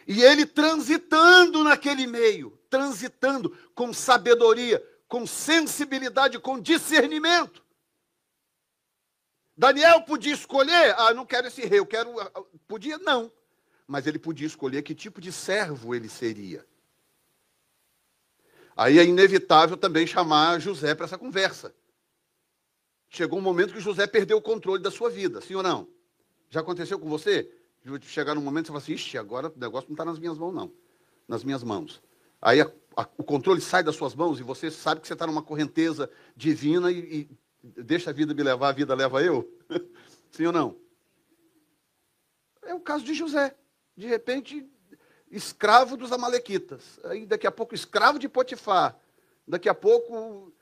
[0.07, 7.65] E ele transitando naquele meio, transitando com sabedoria, com sensibilidade, com discernimento.
[9.61, 12.19] Daniel podia escolher, ah, não quero esse rei, eu quero.
[12.19, 12.31] Ah,
[12.67, 12.99] podia?
[12.99, 13.31] Não
[13.91, 16.65] mas ele podia escolher que tipo de servo ele seria.
[18.77, 21.75] Aí é inevitável também chamar José para essa conversa.
[23.09, 25.89] Chegou um momento que José perdeu o controle da sua vida, sim ou não?
[26.51, 27.53] Já aconteceu com você?
[28.03, 30.39] Chegar num momento que você fala assim, ixi, agora o negócio não está nas minhas
[30.39, 30.73] mãos, não.
[31.27, 32.01] Nas minhas mãos.
[32.41, 35.27] Aí a, a, o controle sai das suas mãos e você sabe que você está
[35.27, 37.29] numa correnteza divina e, e
[37.63, 39.49] deixa a vida me levar, a vida leva eu.
[40.31, 40.81] sim ou não?
[42.63, 43.57] É o caso de José
[44.01, 44.67] de repente,
[45.31, 46.99] escravo dos amalequitas.
[47.05, 48.99] Aí, daqui a pouco, escravo de Potifar.
[49.47, 50.53] Daqui a pouco,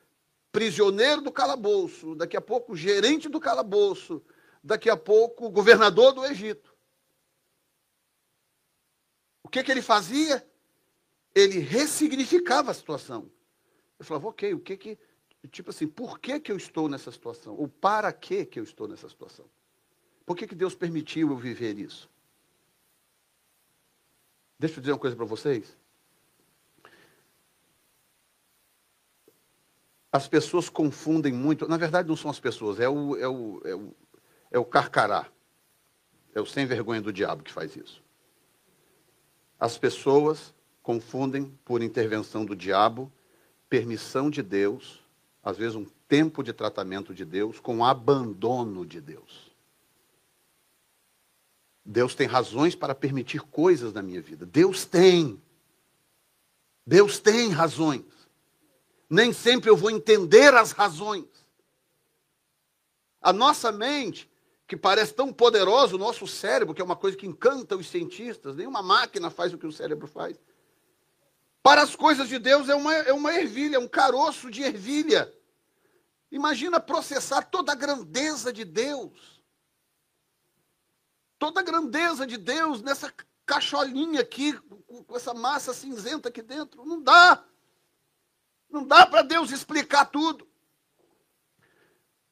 [0.51, 2.17] prisioneiro do calabouço.
[2.17, 4.21] Daqui a pouco, gerente do calabouço.
[4.63, 6.77] Daqui a pouco, governador do Egito.
[9.45, 10.45] O que, que ele fazia?
[11.33, 13.31] Ele ressignificava a situação.
[13.99, 14.99] Eu falava, ok, o que que.
[15.47, 17.55] Tipo assim, por que, que eu estou nessa situação?
[17.55, 19.47] Ou para que, que eu estou nessa situação?
[20.27, 22.11] Por que, que Deus permitiu eu viver isso?
[24.59, 25.77] Deixa eu dizer uma coisa para vocês.
[30.11, 31.69] As pessoas confundem muito.
[31.69, 33.97] Na verdade, não são as pessoas, é o, é o, é o,
[34.51, 35.31] é o carcará.
[36.35, 38.03] É o sem vergonha do diabo que faz isso.
[39.59, 43.13] As pessoas confundem por intervenção do diabo,
[43.69, 45.05] permissão de Deus,
[45.43, 49.49] às vezes um tempo de tratamento de Deus, com abandono de Deus.
[51.85, 54.45] Deus tem razões para permitir coisas na minha vida.
[54.45, 55.41] Deus tem.
[56.87, 58.05] Deus tem razões.
[59.09, 61.25] Nem sempre eu vou entender as razões.
[63.23, 64.31] A nossa mente,
[64.67, 68.55] que parece tão poderosa, o nosso cérebro, que é uma coisa que encanta os cientistas,
[68.55, 70.39] nenhuma máquina faz o que o cérebro faz.
[71.69, 75.31] Para as coisas de Deus é uma, é uma ervilha, um caroço de ervilha.
[76.33, 79.39] Imagina processar toda a grandeza de Deus
[81.39, 83.13] toda a grandeza de Deus nessa
[83.45, 84.55] cacholinha aqui,
[85.07, 86.87] com essa massa cinzenta aqui dentro.
[86.87, 87.45] Não dá.
[88.71, 90.49] Não dá para Deus explicar tudo.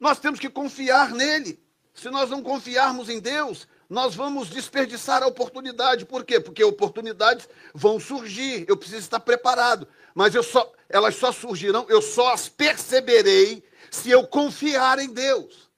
[0.01, 1.62] Nós temos que confiar nele.
[1.92, 6.05] Se nós não confiarmos em Deus, nós vamos desperdiçar a oportunidade.
[6.05, 6.40] Por quê?
[6.40, 8.64] Porque oportunidades vão surgir.
[8.68, 9.87] Eu preciso estar preparado.
[10.14, 15.70] Mas eu só, elas só surgirão, eu só as perceberei se eu confiar em Deus.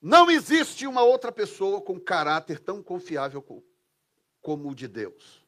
[0.00, 3.42] Não existe uma outra pessoa com caráter tão confiável
[4.40, 5.44] como o de Deus.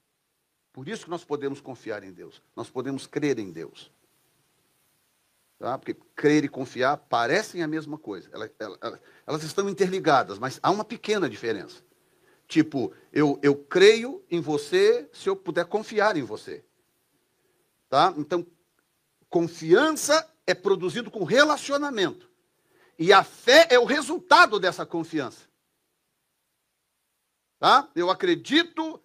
[0.72, 2.42] Por isso que nós podemos confiar em Deus.
[2.54, 3.90] Nós podemos crer em Deus.
[5.60, 5.76] Tá?
[5.76, 8.30] Porque crer e confiar parecem a mesma coisa.
[8.32, 11.84] Elas, elas, elas estão interligadas, mas há uma pequena diferença.
[12.48, 16.64] Tipo, eu, eu creio em você se eu puder confiar em você.
[17.90, 18.14] Tá?
[18.16, 18.46] Então,
[19.28, 22.30] confiança é produzido com relacionamento.
[22.98, 25.46] E a fé é o resultado dessa confiança.
[27.58, 27.86] Tá?
[27.94, 28.98] Eu acredito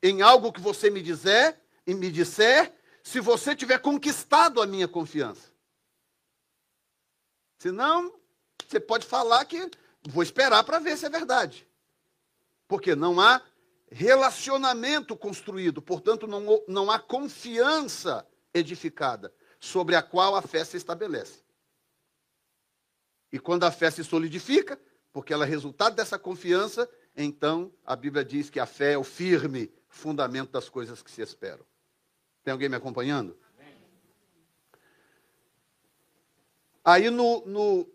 [0.00, 4.86] em algo que você me dizer e me disser, se você tiver conquistado a minha
[4.86, 5.55] confiança.
[7.58, 8.12] Senão,
[8.66, 9.70] você pode falar que
[10.08, 11.66] vou esperar para ver se é verdade.
[12.68, 13.40] Porque não há
[13.90, 21.44] relacionamento construído, portanto, não, não há confiança edificada sobre a qual a fé se estabelece.
[23.32, 24.80] E quando a fé se solidifica,
[25.12, 29.04] porque ela é resultado dessa confiança, então a Bíblia diz que a fé é o
[29.04, 31.64] firme fundamento das coisas que se esperam.
[32.44, 33.36] Tem alguém me acompanhando?
[36.86, 37.88] Aí no, no,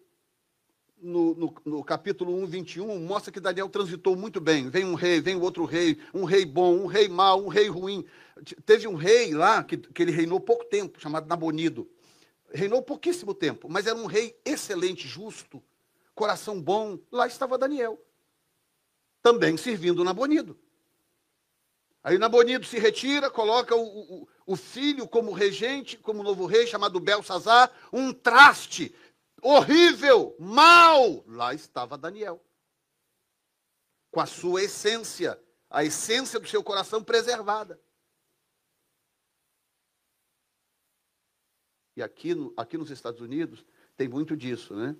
[1.02, 4.70] no, no, no, capítulo 1, 21, mostra que Daniel transitou muito bem.
[4.70, 8.06] Vem um rei, vem outro rei, um rei bom, um rei mau, um rei ruim.
[8.66, 11.90] Teve um rei lá que, que ele reinou pouco tempo, chamado Nabonido.
[12.54, 15.64] Reinou pouquíssimo tempo, mas era um rei excelente, justo,
[16.14, 17.00] coração bom.
[17.10, 17.98] Lá estava Daniel,
[19.24, 20.60] também servindo Nabonido.
[22.04, 27.00] Aí Nabonido se retira, coloca o, o, o filho como regente, como novo rei, chamado
[27.00, 28.94] Belsazar, um traste
[29.42, 31.24] horrível, mal.
[31.28, 32.44] Lá estava Daniel,
[34.10, 37.80] com a sua essência, a essência do seu coração preservada.
[41.96, 43.64] E aqui, aqui nos Estados Unidos
[43.96, 44.96] tem muito disso, né?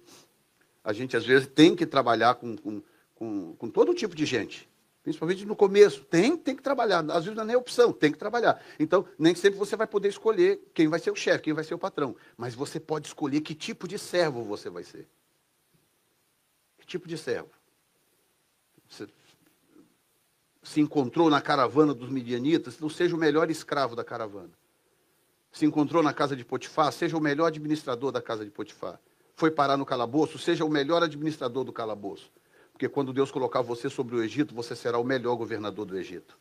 [0.84, 2.84] A gente às vezes tem que trabalhar com, com,
[3.16, 4.71] com, com todo tipo de gente.
[5.04, 6.04] Principalmente no começo.
[6.04, 7.00] Tem, tem que trabalhar.
[7.12, 8.64] Às vezes não é nem opção, tem que trabalhar.
[8.80, 11.74] Então, nem sempre você vai poder escolher quem vai ser o chefe, quem vai ser
[11.74, 12.16] o patrão.
[12.38, 15.08] Mas você pode escolher que tipo de servo você vai ser.
[16.78, 17.50] Que tipo de servo?
[18.88, 19.08] Você
[20.64, 24.52] se encontrou na caravana dos midianitas, não seja o melhor escravo da caravana.
[25.52, 29.00] Se encontrou na casa de Potifar, seja o melhor administrador da casa de Potifar.
[29.36, 32.32] Foi parar no calabouço, seja o melhor administrador do calabouço.
[32.82, 36.36] Porque quando Deus colocar você sobre o Egito, você será o melhor governador do Egito.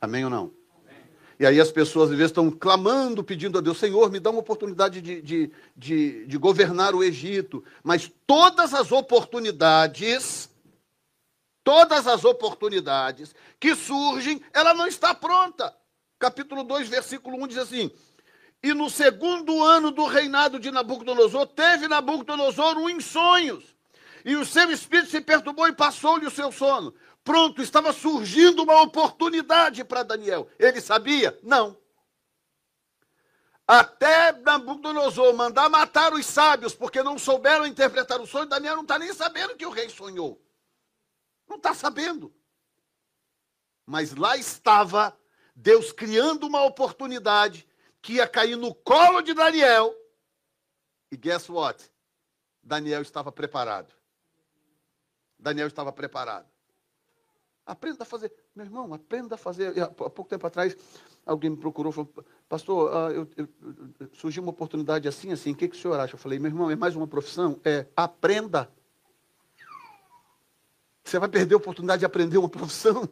[0.00, 0.50] Amém ou não?
[0.82, 0.96] Amém.
[1.38, 4.38] E aí as pessoas, às vezes, estão clamando, pedindo a Deus, Senhor, me dá uma
[4.38, 7.62] oportunidade de, de, de, de governar o Egito.
[7.84, 10.48] Mas todas as oportunidades,
[11.62, 15.76] todas as oportunidades que surgem, ela não está pronta.
[16.18, 17.90] Capítulo 2, versículo 1 diz assim:
[18.62, 23.75] E no segundo ano do reinado de Nabucodonosor, teve Nabucodonosor um em sonhos
[24.26, 26.92] e o seu espírito se perturbou e passou-lhe o seu sono.
[27.22, 30.50] Pronto, estava surgindo uma oportunidade para Daniel.
[30.58, 31.38] Ele sabia?
[31.44, 31.78] Não.
[33.68, 38.98] Até Nabucodonosor mandar matar os sábios, porque não souberam interpretar o sonho, Daniel não está
[38.98, 40.44] nem sabendo que o rei sonhou.
[41.48, 42.34] Não está sabendo.
[43.86, 45.16] Mas lá estava
[45.54, 47.64] Deus criando uma oportunidade
[48.02, 49.94] que ia cair no colo de Daniel.
[51.12, 51.88] E guess what?
[52.60, 53.94] Daniel estava preparado.
[55.38, 56.46] Daniel estava preparado.
[57.66, 58.32] Aprenda a fazer.
[58.54, 59.72] Meu irmão, aprenda a fazer.
[59.82, 60.76] Há pouco tempo atrás,
[61.26, 62.12] alguém me procurou falou,
[62.48, 63.48] pastor, uh, eu, eu,
[64.12, 66.14] surgiu uma oportunidade assim, assim, o que, que o senhor acha?
[66.14, 67.60] Eu falei, meu irmão, é mais uma profissão?
[67.64, 68.70] É, aprenda.
[71.02, 73.08] Você vai perder a oportunidade de aprender uma profissão.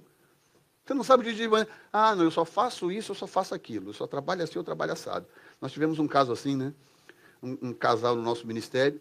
[0.84, 3.88] Você não sabe de manhã, ah, não, eu só faço isso, eu só faço aquilo.
[3.88, 5.26] Eu só trabalho assim, eu trabalho assado.
[5.60, 6.74] Nós tivemos um caso assim, né?
[7.42, 9.00] Um, um casal no nosso ministério,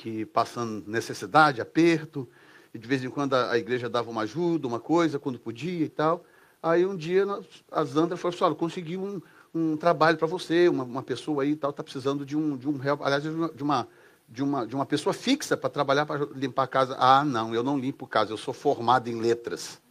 [0.00, 2.26] que passando necessidade, aperto,
[2.72, 5.84] e de vez em quando a, a, igreja dava uma ajuda, uma coisa, quando podia
[5.84, 6.24] e tal.
[6.62, 9.20] Aí um dia nós, a Zandra falou assim, olha, consegui um,
[9.54, 12.66] um trabalho para você, uma, uma, pessoa aí e tal, está precisando de um, de
[12.66, 13.88] um aliás, de uma, de uma,
[14.26, 16.96] de uma, de uma pessoa fixa para trabalhar, para limpar a casa.
[16.98, 19.82] Ah, não, eu não limpo casa, eu sou formado em letras.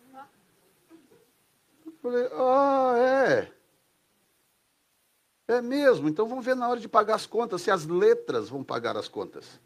[1.86, 3.52] Eu falei, ah, é.
[5.48, 8.64] É mesmo, então vamos ver na hora de pagar as contas, se as letras vão
[8.64, 9.60] pagar as contas.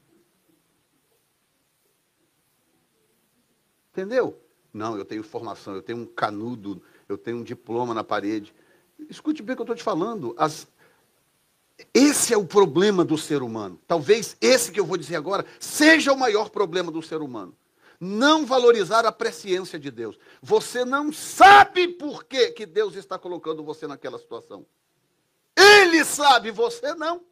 [3.94, 4.41] Entendeu?
[4.74, 8.54] Não, eu tenho formação, eu tenho um canudo, eu tenho um diploma na parede.
[9.08, 10.34] Escute bem o que eu estou te falando.
[10.36, 10.68] As...
[11.94, 13.80] Esse é o problema do ser humano.
[13.88, 17.56] Talvez esse que eu vou dizer agora seja o maior problema do ser humano.
[18.00, 20.18] Não valorizar a presciência de Deus.
[20.41, 24.66] Você não sabe por que, que Deus está colocando você naquela situação.
[25.56, 27.24] Ele sabe, você não.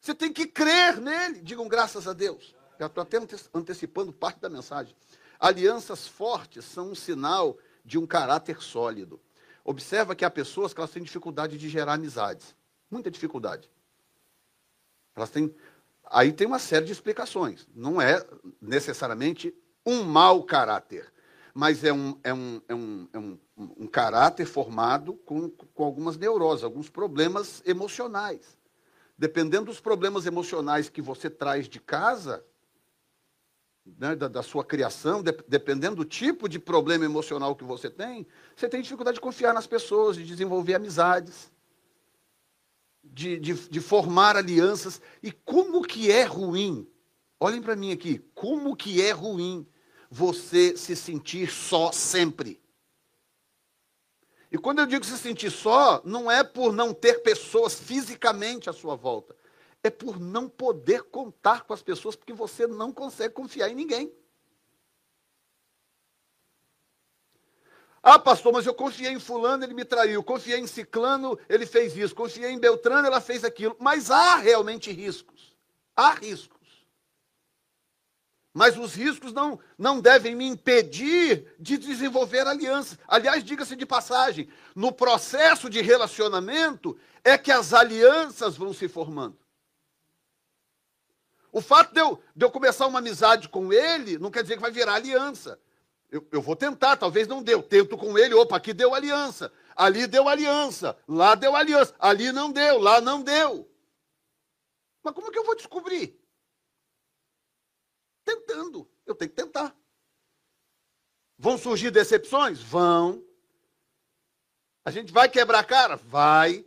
[0.00, 1.40] Você tem que crer nele.
[1.40, 2.54] Digam graças a Deus.
[2.78, 3.18] Já estou até
[3.52, 4.94] antecipando parte da mensagem.
[5.38, 9.20] Alianças fortes são um sinal de um caráter sólido.
[9.64, 12.54] Observa que há pessoas que elas têm dificuldade de gerar amizades.
[12.90, 13.70] Muita dificuldade.
[15.16, 15.54] Elas têm.
[16.06, 17.66] Aí tem uma série de explicações.
[17.74, 18.24] Não é
[18.60, 19.54] necessariamente
[19.86, 21.12] um mau caráter,
[21.54, 26.16] mas é um, é um, é um, é um, um caráter formado com, com algumas
[26.16, 28.58] neuroses, alguns problemas emocionais.
[29.16, 32.44] Dependendo dos problemas emocionais que você traz de casa,
[33.84, 38.26] né, da, da, sua criação, de, dependendo do tipo de problema emocional que você tem,
[38.56, 41.52] você tem dificuldade de confiar nas pessoas, de desenvolver amizades,
[43.02, 45.00] de, de, de formar alianças.
[45.22, 46.88] E como que é ruim,
[47.38, 49.66] olhem para mim aqui, como que é ruim
[50.10, 52.62] você se sentir só sempre.
[54.50, 58.72] E quando eu digo se sentir só, não é por não ter pessoas fisicamente à
[58.72, 59.34] sua volta
[59.84, 64.10] é por não poder contar com as pessoas, porque você não consegue confiar em ninguém.
[68.02, 70.22] Ah, pastor, mas eu confiei em fulano, ele me traiu.
[70.22, 72.14] Confiei em ciclano, ele fez isso.
[72.14, 73.76] Confiei em Beltrano, ela fez aquilo.
[73.78, 75.54] Mas há realmente riscos.
[75.94, 76.86] Há riscos.
[78.54, 82.98] Mas os riscos não, não devem me impedir de desenvolver alianças.
[83.06, 89.43] Aliás, diga-se de passagem, no processo de relacionamento é que as alianças vão se formando.
[91.54, 94.60] O fato de eu, de eu começar uma amizade com ele não quer dizer que
[94.60, 95.56] vai virar aliança.
[96.10, 97.62] Eu, eu vou tentar, talvez não deu.
[97.62, 99.52] Tento com ele, opa, aqui deu aliança.
[99.76, 100.98] Ali deu aliança.
[101.06, 101.94] Lá deu aliança.
[102.00, 103.70] Ali não deu, lá não deu.
[105.00, 106.20] Mas como que eu vou descobrir?
[108.24, 108.90] Tentando.
[109.06, 109.76] Eu tenho que tentar.
[111.38, 112.60] Vão surgir decepções?
[112.60, 113.24] Vão.
[114.84, 115.94] A gente vai quebrar a cara?
[115.94, 116.66] Vai.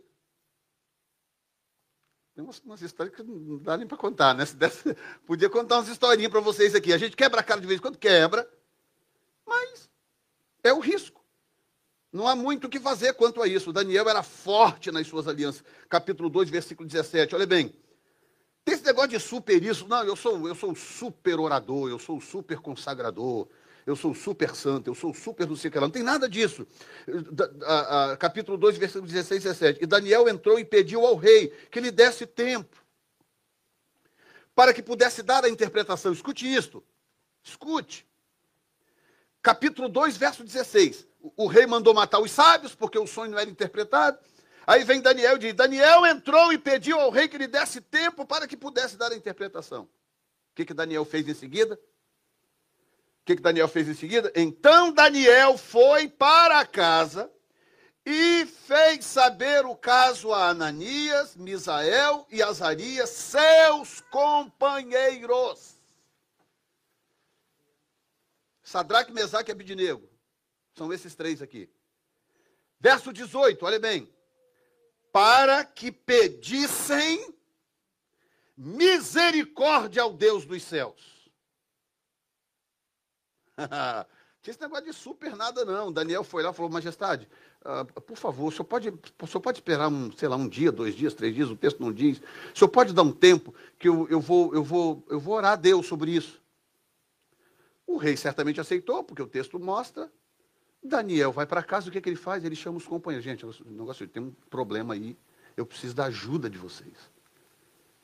[2.38, 4.46] Tem umas, umas, histórias que não dá nem para contar, né?
[4.46, 6.92] Se desse, podia contar umas historinhas para vocês aqui.
[6.92, 8.48] A gente quebra a cara de vez em quando, quebra,
[9.44, 9.90] mas
[10.62, 11.20] é o risco.
[12.12, 13.72] Não há muito o que fazer quanto a isso.
[13.72, 15.64] Daniel era forte nas suas alianças.
[15.88, 17.34] Capítulo 2, versículo 17.
[17.34, 17.74] Olha bem.
[18.64, 19.88] Tem esse negócio de super isso.
[19.88, 23.48] Não, eu sou, eu sou super orador, eu sou super consagrador,
[23.88, 26.66] eu sou super santo, eu sou super do sei Não tem nada disso.
[27.64, 29.82] A, a, capítulo 2, versículo 16 e 17.
[29.82, 32.76] E Daniel entrou e pediu ao rei que lhe desse tempo
[34.54, 36.12] para que pudesse dar a interpretação.
[36.12, 36.84] Escute isto.
[37.42, 38.06] Escute.
[39.40, 41.06] Capítulo 2, verso 16.
[41.18, 44.18] O, o rei mandou matar os sábios, porque o sonho não era interpretado.
[44.66, 48.26] Aí vem Daniel e diz: Daniel entrou e pediu ao rei que lhe desse tempo
[48.26, 49.84] para que pudesse dar a interpretação.
[49.84, 51.80] O que, que Daniel fez em seguida?
[53.28, 54.32] Que, que Daniel fez em seguida?
[54.34, 57.30] Então Daniel foi para casa
[58.06, 65.76] e fez saber o caso a Ananias, Misael e Azarias, seus companheiros.
[68.62, 70.08] Sadraque, Mesaque e Abidinego.
[70.74, 71.68] São esses três aqui.
[72.80, 74.10] Verso 18, olha bem.
[75.12, 77.34] Para que pedissem
[78.56, 81.17] misericórdia ao Deus dos céus
[84.40, 85.92] Tinha esse negócio de super nada, não.
[85.92, 87.28] Daniel foi lá e falou, majestade,
[87.62, 90.70] uh, por favor, o senhor, pode, o senhor pode esperar um, sei lá, um dia,
[90.70, 92.18] dois dias, três dias, o texto não diz.
[92.54, 95.52] O senhor pode dar um tempo que eu, eu, vou, eu, vou, eu vou orar
[95.52, 96.40] a Deus sobre isso.
[97.86, 100.10] O rei certamente aceitou, porque o texto mostra.
[100.82, 102.44] Daniel vai para casa, o que, é que ele faz?
[102.44, 103.24] Ele chama os companheiros.
[103.24, 105.16] Gente, o negócio tem um problema aí.
[105.56, 106.94] Eu preciso da ajuda de vocês.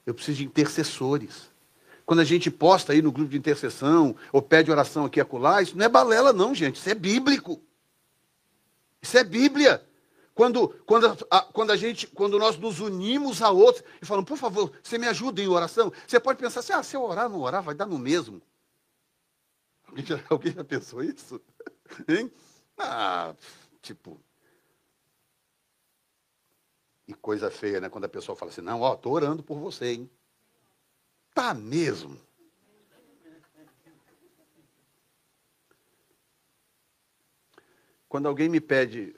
[0.04, 1.53] Eu preciso de intercessores.
[2.06, 5.76] Quando a gente posta aí no grupo de intercessão, ou pede oração aqui acolá, isso
[5.76, 6.76] não é balela, não, gente.
[6.76, 7.60] Isso é bíblico.
[9.04, 9.86] Isso é Bíblia.
[10.34, 14.38] Quando, quando, a, quando, a gente, quando nós nos unimos a outros e falamos, por
[14.38, 17.40] favor, você me ajuda em oração, você pode pensar assim, ah, se eu orar, não
[17.40, 18.40] orar, vai dar no mesmo.
[19.86, 21.40] Alguém já, alguém já pensou isso?
[22.08, 22.32] Hein?
[22.78, 23.34] Ah,
[23.82, 24.18] tipo.
[27.06, 27.90] E coisa feia, né?
[27.90, 30.10] Quando a pessoa fala assim, não, ó, estou orando por você, hein?
[31.34, 32.16] Tá mesmo?
[38.08, 39.12] Quando alguém me pede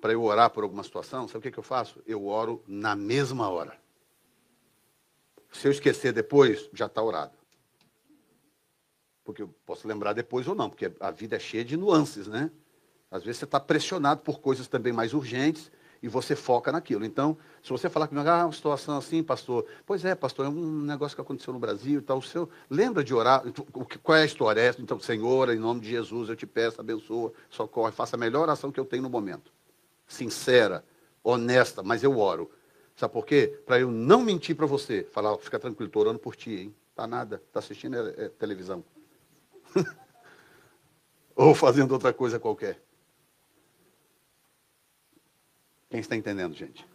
[0.00, 2.02] para eu orar por alguma situação, sabe o que, que eu faço?
[2.04, 3.80] Eu oro na mesma hora.
[5.52, 7.38] Se eu esquecer depois, já está orado.
[9.24, 12.50] Porque eu posso lembrar depois ou não, porque a vida é cheia de nuances, né?
[13.08, 15.70] Às vezes você está pressionado por coisas também mais urgentes
[16.02, 17.04] e você foca naquilo.
[17.04, 20.82] Então, se você falar comigo, ah, uma situação assim, pastor, pois é, pastor, é um
[20.82, 23.42] negócio que aconteceu no Brasil e tal, o seu, lembra de orar,
[24.02, 24.60] qual é a história?
[24.60, 28.42] É, então, Senhor, em nome de Jesus, eu te peço, abençoa, socorre, faça a melhor
[28.42, 29.52] oração que eu tenho no momento.
[30.06, 30.84] Sincera,
[31.22, 32.50] honesta, mas eu oro.
[32.94, 33.60] Sabe por quê?
[33.66, 36.74] Para eu não mentir para você, falar, fica tranquilo, estou orando por ti, hein?
[36.94, 38.82] Tá nada, tá assistindo é, é, televisão.
[41.36, 42.80] Ou fazendo outra coisa qualquer.
[45.96, 46.86] Quem está entendendo, gente?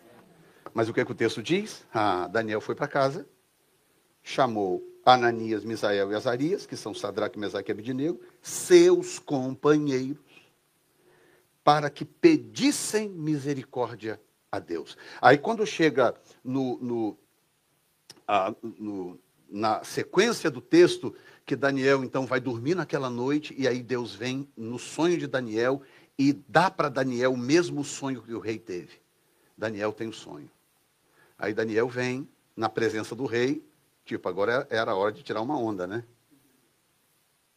[0.75, 1.83] Mas o que, é que o texto diz?
[1.91, 3.27] Ah, Daniel foi para casa,
[4.21, 10.21] chamou Ananias, Misael e Azarias, que são Sadraque, Mesaque e Abidinego, seus companheiros,
[11.63, 14.21] para que pedissem misericórdia
[14.51, 14.95] a Deus.
[15.19, 17.17] Aí quando chega no, no,
[18.27, 23.81] ah, no, na sequência do texto, que Daniel então vai dormir naquela noite, e aí
[23.81, 25.81] Deus vem no sonho de Daniel
[26.21, 29.01] e dá para Daniel o mesmo sonho que o rei teve.
[29.57, 30.51] Daniel tem o um sonho.
[31.35, 33.65] Aí Daniel vem na presença do rei,
[34.05, 36.03] tipo, agora era a hora de tirar uma onda, né?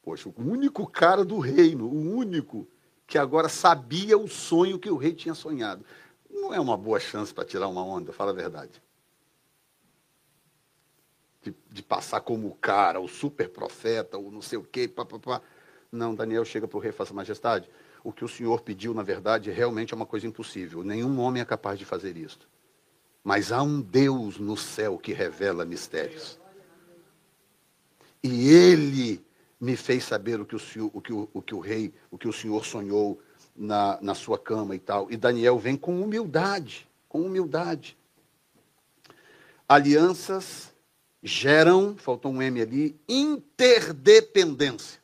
[0.03, 2.67] Poxa, o único cara do reino, o único
[3.07, 5.85] que agora sabia o sonho que o rei tinha sonhado.
[6.31, 8.83] Não é uma boa chance para tirar uma onda, fala a verdade.
[11.43, 15.43] De, de, passar como o cara, o super profeta, o não sei o quê, papapá.
[15.93, 17.69] Não, Daniel chega para o rei e fala, majestade,
[18.05, 20.85] o que o Senhor pediu, na verdade, realmente é uma coisa impossível.
[20.85, 22.47] Nenhum homem é capaz de fazer isto.
[23.25, 26.39] Mas há um Deus no céu que revela mistérios.
[28.23, 29.25] E ele
[29.59, 30.61] me fez saber o que o,
[30.93, 33.19] o, que o, o que o rei, o que o Senhor sonhou
[33.57, 35.11] na, na sua cama e tal.
[35.11, 37.97] E Daniel vem com humildade, com humildade.
[39.67, 40.75] Alianças
[41.23, 45.01] geram, faltou um M ali, interdependência.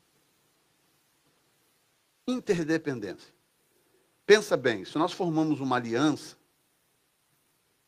[2.30, 3.32] Interdependência.
[4.24, 6.36] Pensa bem, se nós formamos uma aliança,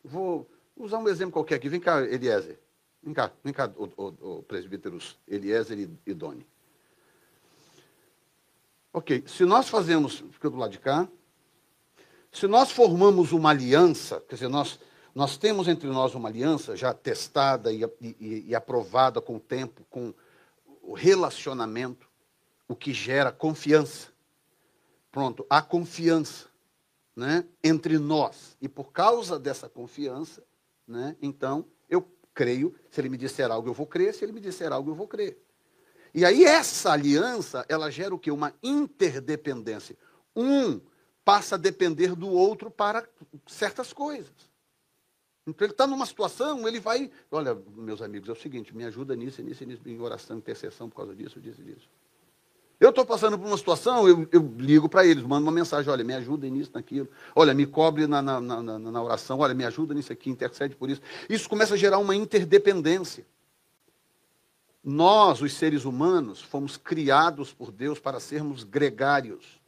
[0.03, 1.69] vou usar um exemplo qualquer aqui.
[1.69, 2.59] Vem cá, Eliezer.
[3.03, 6.47] Vem cá, vem cá, o, o, o presbíteros Eliezer e, e Doni.
[8.93, 11.09] Ok, se nós fazemos, fica do lado de cá,
[12.31, 14.79] se nós formamos uma aliança, quer dizer, nós,
[15.15, 19.85] nós temos entre nós uma aliança já testada e, e, e aprovada com o tempo,
[19.89, 20.13] com
[20.83, 22.09] o relacionamento,
[22.69, 24.12] o que gera confiança.
[25.13, 26.49] Pronto, há confiança
[27.15, 28.57] né, entre nós.
[28.61, 30.43] E por causa dessa confiança,
[30.89, 32.75] né, então, eu creio.
[32.91, 34.15] Se ele me disser algo, eu vou crer.
[34.15, 35.39] Se ele me disser algo, eu vou crer.
[36.15, 38.31] E aí essa aliança, ela gera o quê?
[38.31, 39.97] Uma interdependência.
[40.35, 40.81] Um
[41.25, 43.07] passa a depender do outro para
[43.47, 44.51] certas coisas.
[45.47, 49.17] Então ele está numa situação, ele vai, olha, meus amigos, é o seguinte, me ajuda
[49.17, 51.89] nisso, nisso, nisso, em oração, intercessão por causa disso, disso, disso.
[52.83, 56.03] Eu estou passando por uma situação, eu, eu ligo para eles, mando uma mensagem, olha,
[56.03, 59.95] me ajudem nisso, naquilo, olha, me cobre na, na, na, na oração, olha, me ajuda
[59.95, 61.01] nisso aqui, intercede por isso.
[61.31, 63.25] Isso começa a gerar uma interdependência.
[64.83, 69.61] Nós, os seres humanos, fomos criados por Deus para sermos gregários.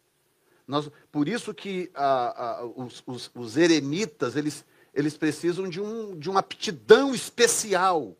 [0.66, 6.18] Nós, por isso que a, a, os, os, os, eremitas, eles, eles precisam de, um,
[6.18, 8.16] de uma aptidão especial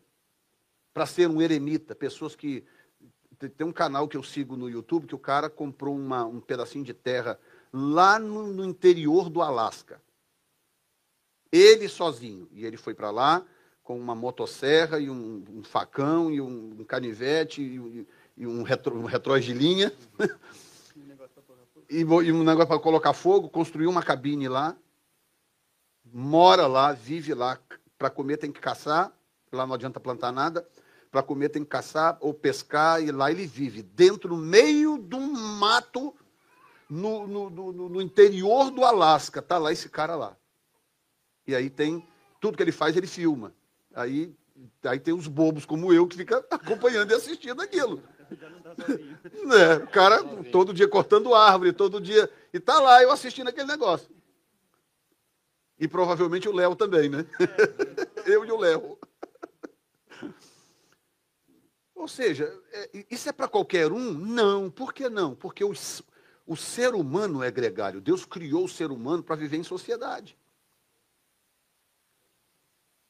[0.93, 1.93] para ser um eremita.
[1.93, 2.63] Pessoas que
[3.49, 6.83] tem um canal que eu sigo no YouTube que o cara comprou uma, um pedacinho
[6.83, 7.39] de terra
[7.71, 10.01] lá no, no interior do Alasca.
[11.51, 12.47] Ele sozinho.
[12.51, 13.45] E ele foi para lá
[13.83, 18.97] com uma motosserra e um, um facão e um, um canivete e, e um, retro,
[18.97, 19.93] um retrós de linha.
[21.89, 24.75] e, e um negócio para colocar fogo, construiu uma cabine lá,
[26.03, 27.59] mora lá, vive lá.
[27.97, 29.13] Para comer tem que caçar,
[29.51, 30.67] lá não adianta plantar nada
[31.15, 35.31] para comer tem que caçar ou pescar, e lá ele vive, dentro, no meio um
[35.31, 36.13] mato,
[36.89, 39.39] no, no, no, no interior do Alasca.
[39.39, 40.35] Está lá esse cara lá.
[41.47, 42.05] E aí tem,
[42.41, 43.53] tudo que ele faz, ele filma.
[43.93, 44.35] Aí,
[44.83, 48.03] aí tem os bobos como eu que fica acompanhando e assistindo aquilo.
[49.57, 52.29] É, o cara todo dia cortando árvore, todo dia.
[52.53, 54.13] E tá lá eu assistindo aquele negócio.
[55.79, 57.25] E provavelmente o Léo também, né?
[58.27, 58.99] eu e o Léo.
[61.95, 64.11] Ou seja, é, isso é para qualquer um?
[64.11, 64.69] Não.
[64.69, 65.33] Por que não?
[65.33, 65.73] Porque o,
[66.45, 68.01] o ser humano é gregário.
[68.01, 70.37] Deus criou o ser humano para viver em sociedade.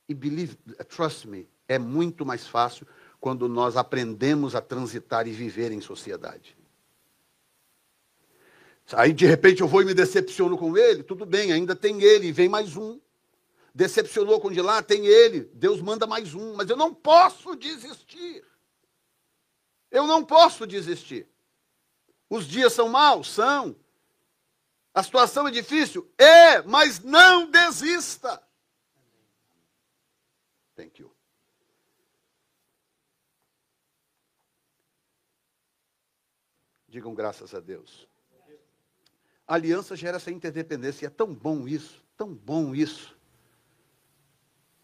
[0.08, 0.56] E believe,
[0.88, 2.88] trust me, é muito mais fácil
[3.20, 6.56] quando nós aprendemos a transitar e viver em sociedade.
[8.94, 12.32] Aí de repente eu vou e me decepciono com ele, tudo bem, ainda tem ele,
[12.32, 13.00] vem mais um.
[13.74, 18.44] Decepcionou com de lá, tem ele, Deus manda mais um, mas eu não posso desistir.
[19.96, 21.26] Eu não posso desistir.
[22.30, 23.30] Os dias são maus?
[23.32, 23.74] São.
[24.94, 26.12] A situação é difícil?
[26.18, 28.46] É, mas não desista.
[30.76, 31.16] Thank you.
[36.90, 38.06] Digam graças a Deus.
[39.48, 41.06] A aliança gera essa interdependência.
[41.06, 43.15] E é tão bom isso, tão bom isso.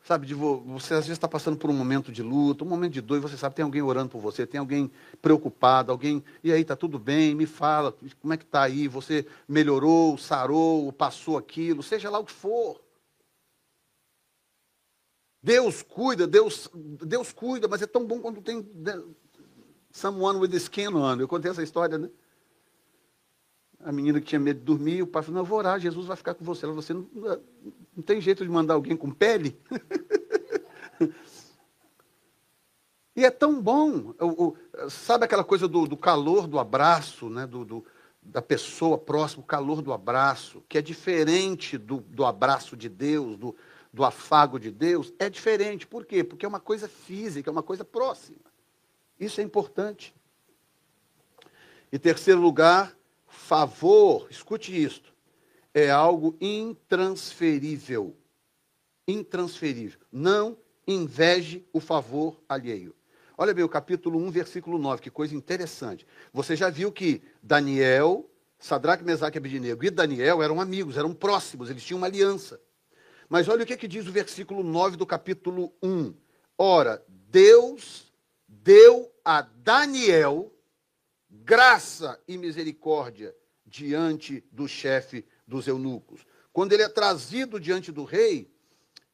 [0.04, 3.02] Sabe, de você às vezes está passando por um momento de luta, um momento de
[3.02, 4.92] dor, e você sabe, tem alguém orando por você, tem alguém
[5.22, 8.88] preocupado, alguém, e aí, está tudo bem, me fala, como é que está aí?
[8.88, 12.82] Você melhorou, sarou, passou aquilo, seja lá o que for.
[15.44, 19.02] Deus cuida, Deus, Deus cuida, mas é tão bom quando tem né,
[19.92, 21.20] someone with skin on.
[21.20, 22.10] Eu contei essa história, né?
[23.84, 26.06] A menina que tinha medo de dormir, o pai falou, não, eu vou orar, Jesus
[26.06, 26.66] vai ficar com você.
[26.66, 27.08] Ela você não,
[27.96, 29.60] não tem jeito de mandar alguém com pele?
[33.16, 34.14] e é tão bom.
[34.90, 37.48] Sabe aquela coisa do, do, calor do abraço, né?
[37.48, 37.86] Do, do,
[38.22, 43.36] da pessoa próxima, o calor do abraço, que é diferente do, do abraço de Deus,
[43.36, 43.56] do,
[43.92, 45.88] do afago de Deus, é diferente.
[45.88, 46.24] Por quê?
[46.24, 48.40] Porque é uma coisa física, é uma coisa próxima.
[49.20, 50.14] Isso é importante.
[51.92, 52.96] E terceiro lugar,
[53.32, 55.14] favor, escute isto,
[55.74, 58.16] é algo intransferível.
[59.08, 60.00] Intransferível.
[60.12, 62.94] Não inveje o favor alheio.
[63.38, 66.06] Olha bem, o capítulo 1, versículo 9, que coisa interessante.
[66.32, 68.30] Você já viu que Daniel,
[68.60, 72.62] Sadraque, Mesaque e Abidinego e Daniel eram amigos, eram próximos, eles tinham uma aliança.
[73.28, 76.14] Mas olha o que, que diz o versículo 9 do capítulo 1.
[76.58, 78.12] Ora, Deus
[78.48, 80.52] deu a Daniel
[81.32, 83.34] graça e misericórdia
[83.66, 86.26] diante do chefe dos eunucos.
[86.52, 88.54] Quando ele é trazido diante do rei,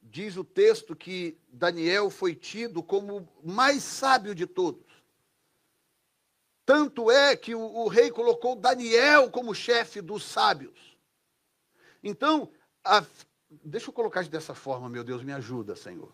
[0.02, 4.86] diz o texto que Daniel foi tido como o mais sábio de todos.
[6.66, 10.98] Tanto é que o, o rei colocou Daniel como chefe dos sábios.
[12.04, 12.52] Então,
[12.84, 13.06] a,
[13.50, 16.14] deixa eu colocar dessa forma, meu Deus, me ajuda, Senhor.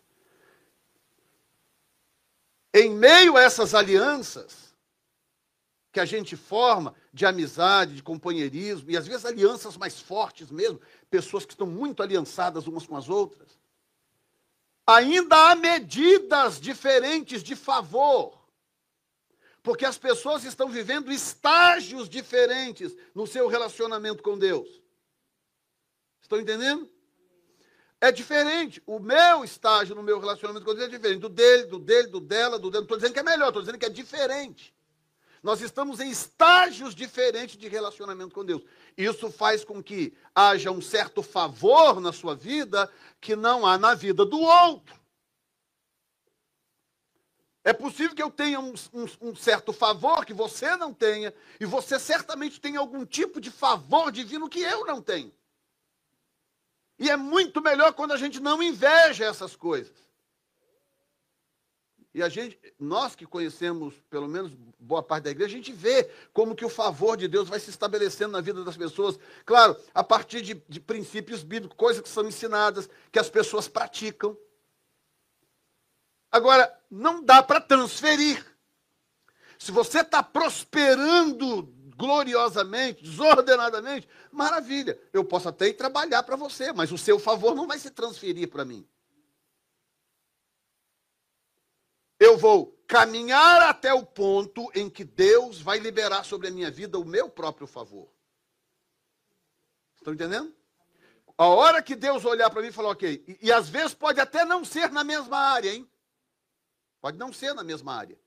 [2.74, 4.73] Em meio a essas alianças,
[5.94, 10.82] que a gente forma de amizade, de companheirismo, e às vezes alianças mais fortes mesmo,
[11.08, 13.60] pessoas que estão muito aliançadas umas com as outras.
[14.88, 18.44] Ainda há medidas diferentes de favor,
[19.62, 24.82] porque as pessoas estão vivendo estágios diferentes no seu relacionamento com Deus.
[26.24, 26.90] Estão entendendo?
[28.02, 28.82] É diferente.
[28.88, 32.20] O meu estágio no meu relacionamento com Deus é diferente do dele, do dele, do
[32.20, 32.80] dela, do dele.
[32.80, 34.74] Não estou dizendo que é melhor, estou dizendo que é diferente.
[35.44, 38.64] Nós estamos em estágios diferentes de relacionamento com Deus.
[38.98, 42.90] Isso faz com que haja um certo favor na sua vida
[43.20, 44.98] que não há na vida do outro.
[47.62, 51.66] É possível que eu tenha um, um, um, certo favor que você não tenha, e
[51.66, 55.34] você certamente tem algum tipo de favor divino que eu não tenho.
[57.00, 59.96] E é muito melhor quando a gente não inveja essas coisas.
[62.14, 66.08] E a gente, nós que conhecemos pelo menos boa parte da igreja, a gente vê
[66.32, 69.18] como que o favor de Deus vai se estabelecendo na vida das pessoas.
[69.44, 74.38] Claro, a partir de, de princípios bíblicos, coisas que são ensinadas, que as pessoas praticam.
[76.32, 78.46] Agora, não dá para transferir.
[79.58, 81.64] Se você está prosperando
[81.98, 85.00] gloriosamente, desordenadamente, maravilha.
[85.12, 88.50] Eu posso até ir trabalhar para você, mas o seu favor não vai se transferir
[88.50, 88.86] para mim.
[92.24, 96.98] Eu vou caminhar até o ponto em que Deus vai liberar sobre a minha vida
[96.98, 98.10] o meu próprio favor.
[99.98, 100.56] Estão entendendo?
[101.38, 104.20] A hora que Deus olhar para mim e falar, ok, e, e, às vezes pode
[104.20, 105.90] até não ser na mesma área, hein?
[107.02, 108.18] Pode não ser na mesma área.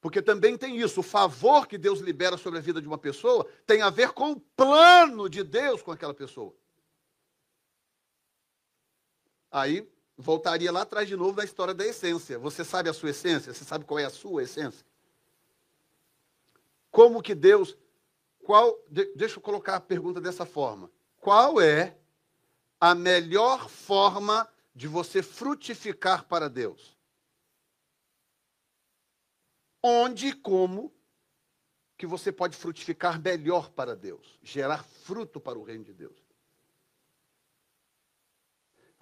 [0.00, 3.50] Porque também tem isso, o favor que Deus libera sobre a vida de uma pessoa
[3.66, 6.54] tem a ver com o plano de Deus com aquela pessoa.
[9.50, 12.38] Aí voltaria lá atrás de novo na história da essência.
[12.38, 13.52] Você sabe a sua essência?
[13.52, 14.84] Você sabe qual é a sua essência?
[16.90, 17.76] Como que Deus.
[18.44, 18.78] Qual,
[19.16, 20.90] deixa eu colocar a pergunta dessa forma.
[21.20, 21.96] Qual é
[22.80, 26.96] a melhor forma de você frutificar para Deus?
[29.82, 30.92] Onde e como
[31.96, 36.23] que você pode frutificar melhor para Deus, gerar fruto para o reino de Deus?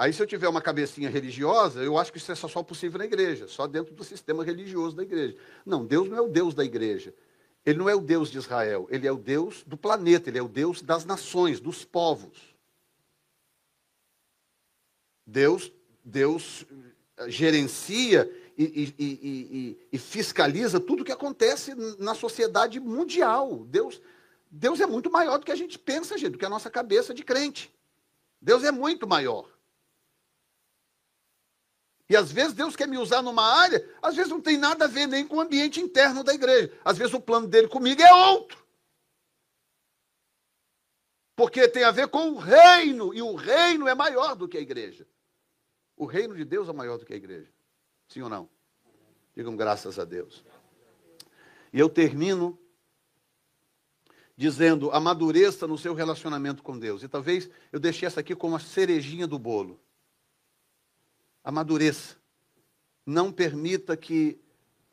[0.03, 3.05] Aí, se eu tiver uma cabecinha religiosa, eu acho que isso é só possível na
[3.05, 5.36] igreja, só dentro do sistema religioso da igreja.
[5.64, 7.14] Não, Deus não é o Deus da igreja.
[7.64, 8.88] Ele não é o Deus de Israel.
[8.90, 12.36] Ele é o Deus do planeta, ele é o Deus das nações, dos povos.
[15.24, 15.70] Deus,
[16.05, 16.66] Deus
[17.18, 18.28] eh, gerencia
[18.59, 23.64] e, e, e, e, fiscaliza tudo o que acontece na sociedade mundial.
[23.66, 24.03] Deus,
[24.50, 27.14] Deus é muito maior do que a gente pensa, gente, do que a nossa cabeça
[27.14, 27.72] de crente.
[28.40, 29.51] Deus é muito maior.
[32.12, 34.88] E às vezes Deus quer me usar numa área, às vezes não tem nada a
[34.88, 36.70] ver nem com o ambiente interno da igreja.
[36.84, 38.62] Às vezes o plano dele comigo é outro.
[41.34, 44.60] Porque tem a ver com o reino, e o reino é maior do que a
[44.60, 45.06] igreja.
[45.96, 47.50] O reino de Deus é maior do que a igreja.
[48.08, 48.46] Sim ou não?
[49.34, 50.44] Digam graças a Deus.
[51.72, 52.58] E eu termino
[54.36, 57.02] dizendo: amadureça no seu relacionamento com Deus.
[57.02, 59.80] E talvez eu deixe essa aqui como a cerejinha do bolo.
[61.45, 62.16] Amadureça.
[63.05, 64.38] Não permita que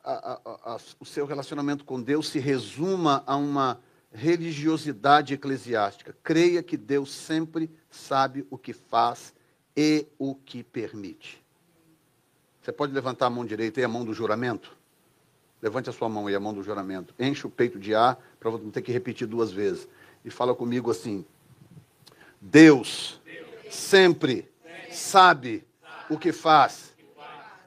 [0.02, 3.80] a, a, a, o seu relacionamento com Deus se resuma a uma
[4.12, 6.16] religiosidade eclesiástica.
[6.22, 9.32] Creia que Deus sempre sabe o que faz
[9.76, 11.42] e o que permite.
[12.60, 14.76] Você pode levantar a mão direita e a mão do juramento?
[15.62, 17.14] Levante a sua mão e a mão do juramento.
[17.18, 19.88] Enche o peito de ar para não ter que repetir duas vezes.
[20.24, 21.24] E fala comigo assim:
[22.40, 23.20] Deus,
[23.70, 24.50] sempre
[24.90, 25.64] sabe
[26.10, 26.94] o que faz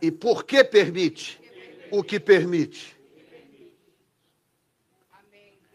[0.01, 1.41] e por que permite
[1.89, 2.99] o que permite.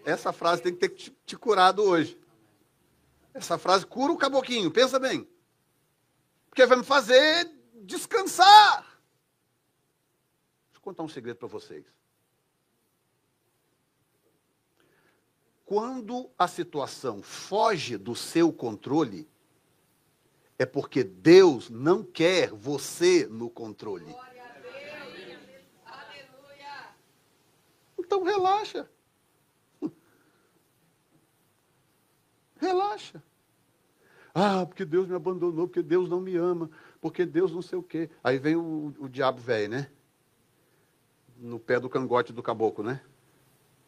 [0.04, 2.18] Essa frase tem que ter te, te curado hoje.
[3.32, 5.28] Essa frase cura o caboquinho, pensa bem.
[6.48, 7.50] Porque vai me fazer
[7.82, 8.82] descansar.
[10.66, 11.84] Deixa eu contar um segredo para vocês.
[15.64, 19.28] Quando a situação foge do seu controle,
[20.58, 24.14] é porque Deus não quer você no controle.
[27.98, 28.88] Então relaxa.
[32.58, 33.22] Relaxa.
[34.34, 37.82] Ah, porque Deus me abandonou, porque Deus não me ama, porque Deus não sei o
[37.82, 38.10] quê.
[38.22, 39.90] Aí vem o, o diabo velho, né?
[41.36, 43.00] No pé do cangote do caboclo, né?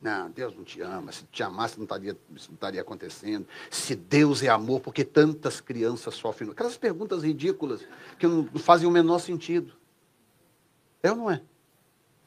[0.01, 1.13] Não, Deus não te ama.
[1.13, 3.47] Se te amasse, não estaria, isso não estaria acontecendo.
[3.71, 6.51] Se Deus é amor, por que tantas crianças sofrem?
[6.51, 7.87] Aquelas perguntas ridículas
[8.19, 9.75] que não fazem o menor sentido.
[11.03, 11.43] É ou não é?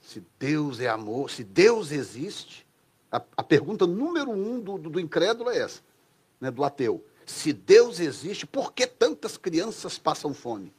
[0.01, 2.67] Se Deus é amor, se Deus existe,
[3.11, 5.82] a, a pergunta número um do, do, do incrédulo é essa
[6.43, 7.03] né, do ateu.
[7.26, 10.74] Se Deus existe, por que tantas crianças passam fome?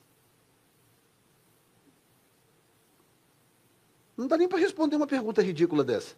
[4.17, 6.15] Não dá nem para responder uma pergunta ridícula dessa.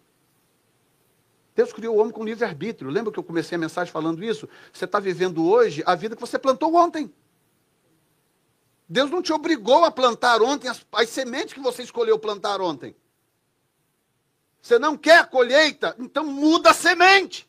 [1.57, 2.91] Deus criou o homem com livre-arbítrio.
[2.91, 4.47] Lembra que eu comecei a mensagem falando isso?
[4.71, 7.11] Você está vivendo hoje a vida que você plantou ontem.
[8.87, 12.95] Deus não te obrigou a plantar ontem as, as sementes que você escolheu plantar ontem.
[14.61, 15.97] Você não quer a colheita?
[15.99, 17.49] Então muda a semente.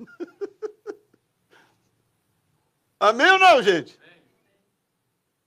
[2.98, 3.96] Amém ou não, gente?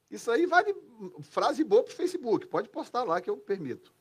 [0.10, 0.74] Isso aí vale
[1.24, 2.48] frase boa para o Facebook.
[2.48, 3.97] Pode postar lá que eu permito.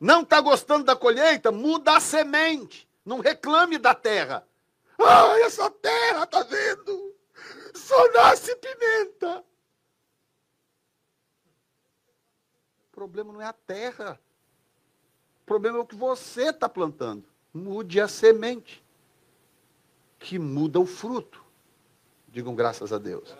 [0.00, 1.50] Não está gostando da colheita?
[1.50, 2.88] Muda a semente.
[3.04, 4.46] Não reclame da terra.
[4.98, 7.14] Ah, essa terra, tá vendo?
[7.74, 9.44] Só nasce pimenta.
[12.88, 14.20] O problema não é a terra.
[15.42, 17.24] O problema é o que você está plantando.
[17.54, 18.84] Mude a semente,
[20.18, 21.42] que muda o fruto.
[22.28, 23.34] Digam graças a Deus.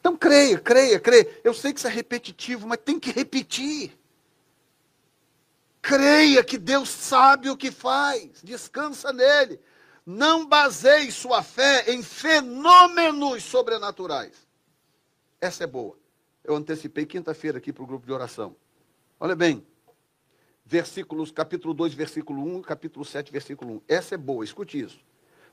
[0.00, 1.40] Então creia, creia, creia.
[1.44, 3.97] Eu sei que isso é repetitivo, mas tem que repetir.
[5.88, 9.58] Creia que Deus sabe o que faz, descansa nele.
[10.04, 14.46] Não baseie sua fé em fenômenos sobrenaturais.
[15.40, 15.98] Essa é boa.
[16.44, 18.54] Eu antecipei quinta-feira aqui para o grupo de oração.
[19.18, 19.66] Olha bem,
[20.62, 23.82] versículos, capítulo 2, versículo 1, capítulo 7, versículo 1.
[23.88, 25.00] Essa é boa, escute isso.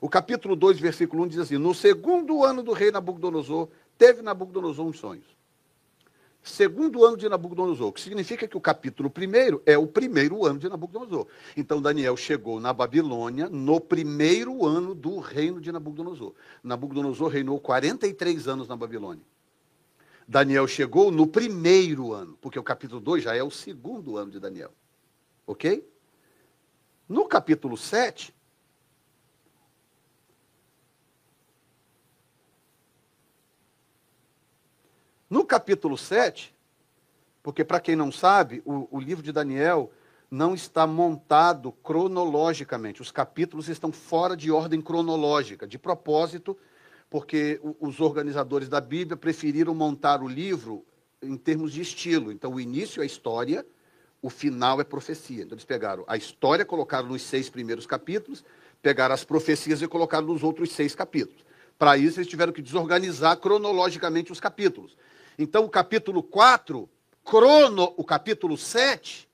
[0.02, 4.84] O capítulo 2, versículo 1 diz assim: No segundo ano do rei Nabucodonosor, teve Nabucodonosor
[4.84, 5.35] uns sonhos.
[6.46, 10.68] Segundo ano de Nabucodonosor, que significa que o capítulo primeiro é o primeiro ano de
[10.68, 11.26] Nabucodonosor.
[11.56, 16.34] Então Daniel chegou na Babilônia no primeiro ano do reino de Nabucodonosor.
[16.62, 19.24] Nabucodonosor reinou 43 anos na Babilônia.
[20.26, 24.38] Daniel chegou no primeiro ano, porque o capítulo 2 já é o segundo ano de
[24.38, 24.72] Daniel.
[25.48, 25.84] Ok?
[27.08, 28.32] No capítulo 7,
[35.28, 36.54] No capítulo 7,
[37.42, 39.90] porque para quem não sabe, o, o, livro de Daniel
[40.30, 43.02] não está montado cronologicamente.
[43.02, 46.56] Os capítulos estão fora de ordem cronológica, de propósito,
[47.10, 50.84] porque os organizadores da Bíblia preferiram montar o livro
[51.20, 52.30] em termos de estilo.
[52.30, 53.66] Então, o início é história,
[54.22, 55.42] o final é profecia.
[55.42, 58.44] Então, eles pegaram a história, colocaram nos seis primeiros capítulos,
[58.80, 61.44] pegaram as profecias e colocaram nos outros seis capítulos.
[61.76, 64.96] Para isso, eles tiveram que desorganizar cronologicamente os capítulos.
[65.38, 66.88] Então, o capítulo 4
[67.24, 69.28] crono, o capítulo 7,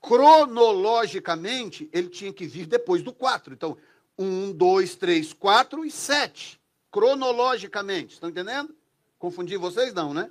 [0.00, 3.54] cronologicamente, ele tinha que vir depois do 4.
[3.54, 3.78] Então,
[4.18, 6.60] 1, 2, 3, 4 e 7.
[6.90, 8.14] Cronologicamente.
[8.14, 8.74] Estão entendendo?
[9.18, 9.94] Confundi vocês?
[9.94, 10.30] Não, né?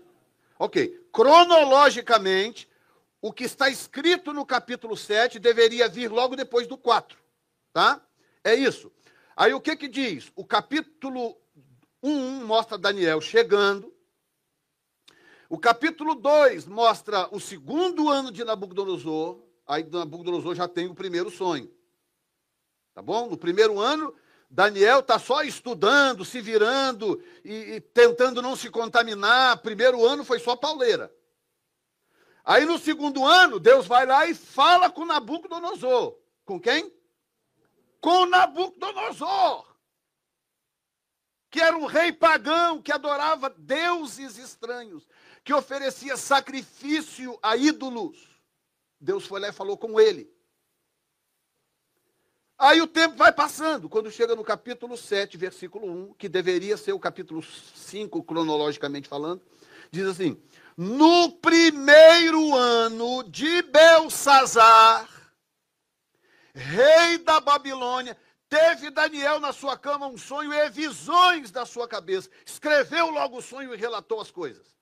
[0.59, 1.07] Ok.
[1.11, 2.69] Cronologicamente,
[3.21, 7.17] o que está escrito no capítulo 7 deveria vir logo depois do 4.
[7.73, 8.01] Tá?
[8.43, 8.91] É isso.
[9.35, 10.31] Aí o que que diz?
[10.35, 11.37] O capítulo
[12.03, 13.93] 1 mostra Daniel chegando.
[15.51, 19.43] O capítulo 2 mostra o segundo ano de Nabucodonosor.
[19.67, 21.69] Aí Nabucodonosor já tem o primeiro sonho.
[22.93, 23.29] Tá bom?
[23.29, 24.15] No primeiro ano,
[24.49, 29.57] Daniel está só estudando, se virando e, e, tentando não se contaminar.
[29.57, 31.13] Primeiro ano foi só pauleira.
[32.45, 36.17] Aí no segundo ano, Deus vai lá e fala com Nabucodonosor.
[36.45, 36.89] Com quem?
[37.99, 39.69] Com Nabucodonosor.
[41.49, 45.05] Que era um rei pagão que adorava deuses estranhos,
[45.43, 48.17] que oferecia sacrifício a ídolos.
[48.99, 50.31] Deus foi lá e falou com ele.
[52.57, 53.89] Aí o tempo vai passando.
[53.89, 59.41] Quando chega no capítulo 7, versículo 1, que deveria ser o capítulo 5, cronologicamente falando,
[59.89, 60.39] diz assim:
[60.77, 65.09] No primeiro ano de Belsazar,
[66.53, 68.15] rei da Babilônia,
[68.47, 72.29] teve Daniel na sua cama um sonho e visões da sua cabeça.
[72.45, 74.80] Escreveu logo o sonho e relatou as coisas.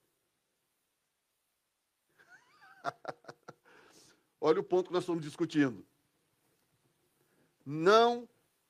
[4.42, 5.86] Olha o ponto que nós estamos discutindo
[7.70, 8.28] não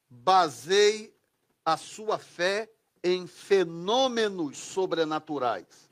[0.10, 1.16] baseie
[1.64, 2.70] a sua fé
[3.02, 5.90] em fenômenos sobrenaturais.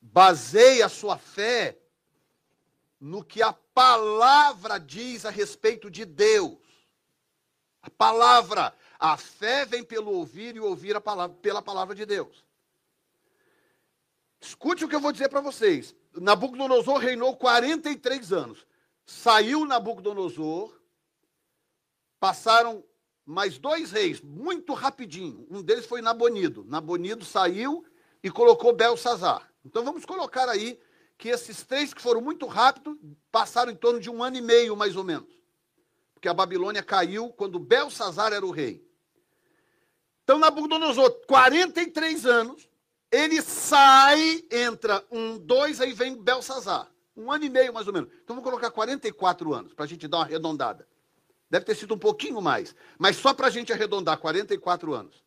[0.00, 1.78] Baseie a sua fé
[2.98, 6.58] no que a palavra diz a respeito de Deus.
[7.82, 12.46] A palavra, a fé vem pelo ouvir e ouvir a palavra pela palavra de Deus.
[14.40, 15.94] Escute o que eu vou dizer para vocês.
[16.14, 18.66] Nabucodonosor reinou 43 anos.
[19.06, 20.74] Saiu Nabucodonosor,
[22.18, 22.84] passaram
[23.24, 25.46] mais dois reis, muito rapidinho.
[25.50, 26.64] Um deles foi Nabonido.
[26.64, 27.84] Nabonido saiu
[28.22, 29.50] e colocou Belsazar.
[29.64, 30.78] Então vamos colocar aí
[31.16, 32.96] que esses três que foram muito rápidos
[33.30, 35.30] passaram em torno de um ano e meio, mais ou menos.
[36.14, 38.84] Porque a Babilônia caiu quando Belsazar era o rei.
[40.24, 42.69] Então Nabucodonosor, 43 anos,
[43.10, 46.90] ele sai, entra um, dois, aí vem Belsazar.
[47.16, 48.08] Um ano e meio, mais ou menos.
[48.22, 50.86] Então vamos colocar 44 anos, para a gente dar uma arredondada.
[51.50, 52.74] Deve ter sido um pouquinho mais.
[52.98, 55.24] Mas só para a gente arredondar, 44 anos.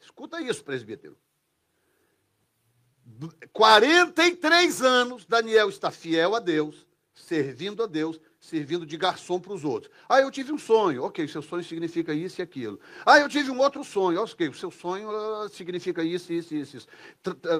[0.00, 1.18] Escuta isso, presbítero.
[3.52, 9.64] 43 anos, Daniel está fiel a Deus, servindo a Deus, servindo de garçom para os
[9.64, 9.92] outros.
[10.08, 11.04] Ah, eu tive um sonho.
[11.04, 12.78] Ok, seu sonho significa isso e aquilo.
[13.04, 14.22] Ah, eu tive um outro sonho.
[14.22, 16.76] Ok, o seu sonho uh, significa isso, isso, isso.
[16.76, 16.88] isso.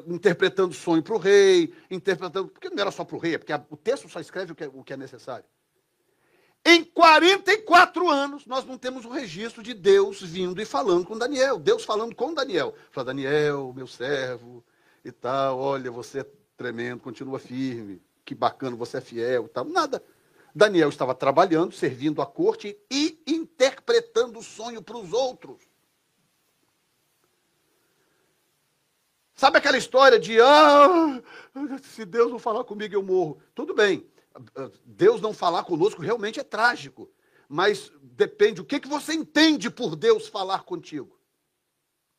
[0.07, 2.49] interpretando sonho para o rei, interpretando.
[2.49, 4.55] Porque não era só para o rei, é porque a, o texto só escreve o
[4.55, 5.45] que é, o que é necessário.
[6.64, 11.59] Em 44 anos, nós não temos o registro de Deus vindo e falando com Daniel.
[11.59, 12.74] Deus falando com Daniel.
[12.91, 14.64] Fala, Daniel, meu servo
[15.05, 16.26] e tal, olha, você é
[16.57, 19.64] tremendo, continua firme, que bacana, você é fiel e tal.
[19.64, 20.03] Nada.
[20.57, 25.61] Daniel estava trabalhando, servindo a corte e interpretando o sonho para os outros.
[29.35, 31.23] Sabe aquela história de, ah,
[31.83, 33.39] se Deus não falar comigo, eu morro.
[33.55, 34.09] Tudo bem.
[34.87, 37.11] Deus não falar conosco realmente é trágico.
[37.47, 41.21] Mas depende, o que, que você entende por Deus falar contigo?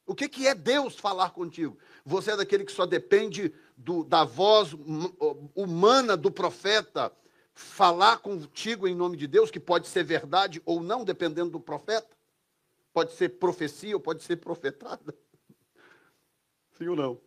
[0.05, 1.75] O que, que é Deus falar contigo?
[2.05, 4.75] Você é daquele que só depende do, da voz
[5.55, 7.11] humana do profeta
[7.57, 12.15] falar contigo em nome de Deus, que pode ser verdade ou não, dependendo do profeta?
[12.93, 15.15] Pode ser profecia ou pode ser profetada?
[16.77, 17.21] Sim ou não?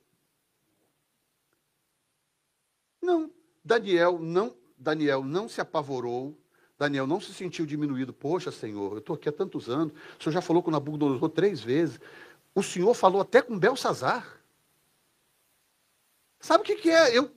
[3.03, 3.31] Não.
[3.64, 6.39] Daniel não Daniel não se apavorou,
[6.78, 8.12] Daniel não se sentiu diminuído.
[8.12, 11.61] Poxa, Senhor, eu estou aqui há tantos anos, o Senhor já falou com Nabucodonosor três
[11.61, 12.01] vezes.
[12.55, 14.41] O Senhor falou até com Belsazar.
[16.39, 17.16] Sabe o que, que é?
[17.16, 17.31] Eu,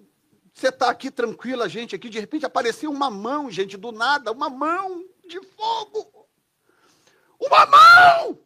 [0.53, 4.49] você está aqui tranquila, gente, aqui, de repente apareceu uma mão, gente, do nada, uma
[4.49, 6.27] mão de fogo.
[7.39, 8.39] Uma mão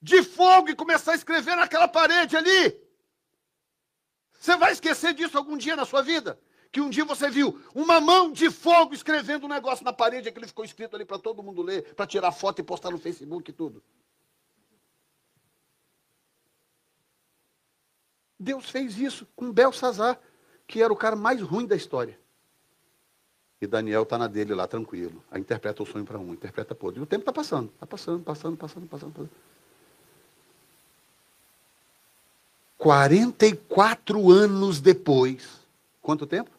[0.00, 2.78] de fogo e começar a escrever naquela parede ali.
[4.38, 6.38] Você vai esquecer disso algum dia na sua vida?
[6.74, 10.48] que um dia você viu uma mão de fogo escrevendo um negócio na parede, aquilo
[10.48, 13.54] ficou escrito ali para todo mundo ler, para tirar foto e postar no Facebook e
[13.54, 13.80] tudo.
[18.36, 20.20] Deus fez isso com Belsazar,
[20.66, 22.18] que era o cara mais ruim da história.
[23.60, 25.22] E Daniel está na dele lá, tranquilo.
[25.30, 27.00] Aí interpreta o sonho para um, interpreta para outro.
[27.00, 29.30] E o tempo está passando, está passando, passando, passando, passando, passando.
[32.76, 35.60] 44 anos depois.
[36.02, 36.50] Quanto tempo?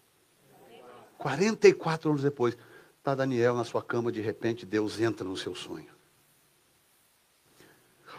[1.19, 2.57] 44 anos depois.
[2.97, 5.93] Está Daniel na sua cama, de repente Deus entra no seu sonho.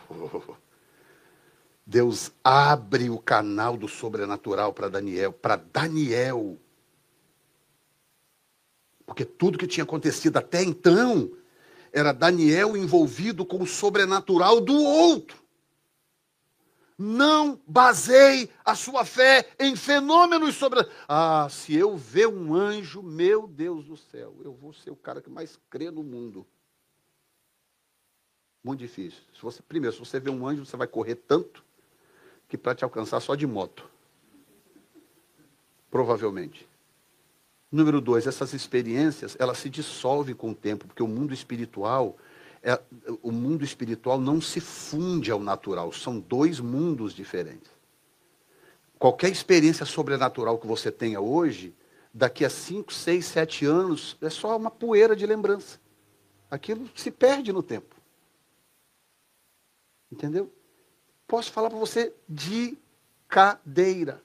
[0.09, 0.55] Oh,
[1.87, 6.59] Deus abre o canal do sobrenatural para Daniel, para Daniel.
[9.07, 11.31] Porque tudo que tinha acontecido até então
[11.93, 15.41] era Daniel envolvido com o sobrenatural do outro.
[16.99, 20.85] Não baseie a sua fé em fenômenos sobre.
[21.07, 25.23] Ah, se eu ver um anjo, meu Deus do céu, eu vou ser o cara
[25.23, 26.45] que mais crê no mundo.
[28.65, 29.21] Muito difícil.
[29.33, 31.66] Se você, primeiro, se você ver um anjo, você vai correr tanto
[32.49, 33.89] que para te alcançar só de moto.
[35.91, 36.69] Provavelmente.
[37.71, 42.17] Número dois, essas experiências, elas se dissolvem com o tempo, porque o mundo espiritual
[42.67, 42.81] é,
[43.23, 47.71] o mundo espiritual não se funde ao natural, são dois mundos diferentes.
[48.99, 51.73] Qualquer experiência sobrenatural que você tenha hoje,
[52.13, 55.79] daqui a 5, 6, 7 anos, é só uma poeira de lembrança.
[56.51, 57.95] Aquilo se perde no tempo.
[60.11, 60.53] Entendeu?
[61.27, 62.79] Posso falar para você de
[63.29, 64.23] cadeira.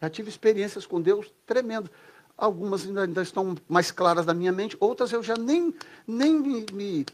[0.00, 1.90] Já tive experiências com Deus tremendas.
[2.36, 5.74] Algumas ainda, ainda, estão mais claras na minha mente, outras eu já nem,
[6.06, 7.06] nem me, me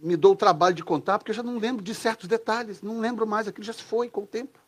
[0.00, 3.00] me dou o trabalho de contar, porque eu já não lembro de certos detalhes, não
[3.00, 4.58] lembro mais, aquilo já se foi com o tempo.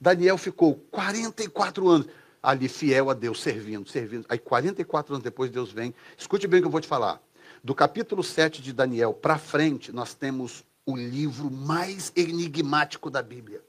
[0.00, 2.08] Daniel ficou 44 anos
[2.42, 4.24] ali fiel a Deus, servindo, servindo.
[4.28, 5.94] Aí 44 anos depois Deus vem.
[6.16, 7.22] Escute bem o que eu vou te falar.
[7.62, 13.62] Do capítulo 7 de Daniel para frente, nós temos o livro mais enigmático da Bíblia.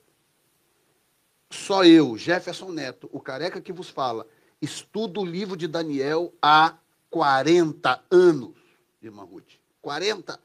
[1.49, 4.25] Só eu, Jefferson Neto, o careca que vos fala,
[4.61, 6.77] estudo o livro de Daniel há
[7.09, 8.55] 40 anos,
[9.01, 9.59] irmã Ruth.
[9.81, 10.39] 40.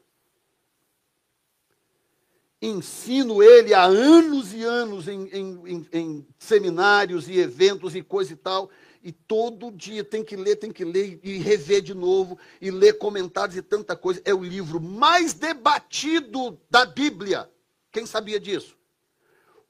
[2.61, 8.33] Ensino ele há anos e anos em, em, em, em, seminários e eventos e coisa
[8.33, 8.69] e tal.
[9.03, 12.97] E todo dia tem que ler, tem que ler e rever de novo, e ler
[12.97, 14.21] comentários e tanta coisa.
[14.25, 17.49] É o livro mais debatido da Bíblia.
[17.91, 18.75] Quem sabia disso?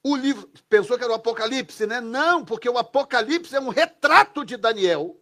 [0.01, 0.49] O livro.
[0.69, 1.99] Pensou que era o Apocalipse, né?
[1.99, 5.19] Não, porque o Apocalipse é um retrato de Daniel.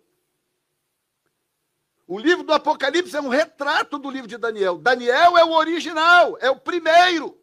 [2.07, 4.77] O livro do Apocalipse é um retrato do livro de Daniel.
[4.77, 7.35] Daniel é o original, é o primeiro.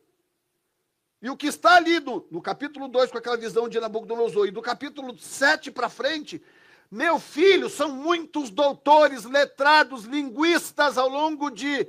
[1.23, 4.51] E o que está ali no, no capítulo 2, com aquela visão de Nabucodonosor, e
[4.51, 6.43] do capítulo 7 para frente,
[6.91, 11.89] meu filho, são muitos doutores, letrados, linguistas ao longo de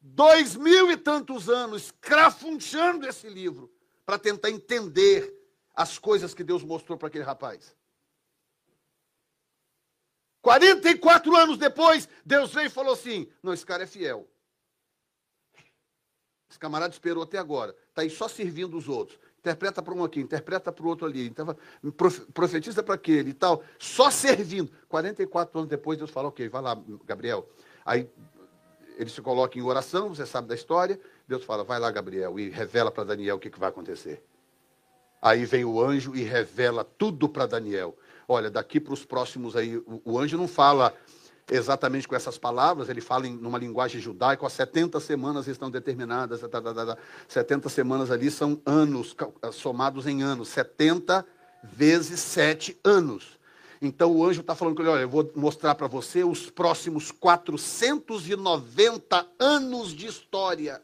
[0.00, 3.72] dois mil e tantos anos, crafunchando esse livro,
[4.04, 5.34] para tentar entender
[5.74, 7.74] as coisas que Deus mostrou para aquele rapaz.
[10.42, 14.28] 44 anos depois, Deus veio e falou assim: Não, esse cara é fiel.
[16.54, 17.74] Esse camarada esperou até agora.
[17.88, 19.18] Está aí só servindo os outros.
[19.40, 21.26] Interpreta para um aqui, interpreta para o outro ali.
[21.26, 21.44] Então,
[22.32, 23.60] profetiza para aquele e tal.
[23.76, 24.70] Só servindo.
[24.88, 27.48] 44 anos depois, Deus fala: Ok, vai lá, Gabriel.
[27.84, 28.08] Aí
[28.96, 31.00] ele se coloca em oração, você sabe da história.
[31.26, 34.22] Deus fala: Vai lá, Gabriel, e revela para Daniel o que, que vai acontecer.
[35.20, 37.98] Aí vem o anjo e revela tudo para Daniel
[38.28, 40.94] olha, daqui para os próximos aí, o, o, anjo não fala
[41.50, 46.40] exatamente com essas palavras, ele fala em numa linguagem judaica, as 70 semanas estão determinadas,
[47.28, 49.14] 70 semanas ali são anos,
[49.52, 51.26] somados em anos, 70
[51.62, 53.38] vezes 7 anos.
[53.82, 57.10] Então o anjo está falando com ele, olha, eu vou mostrar para você os próximos
[57.10, 60.80] 490 anos de história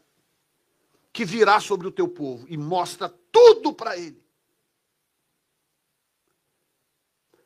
[1.11, 4.20] que virá sobre o teu povo e mostra tudo para ele.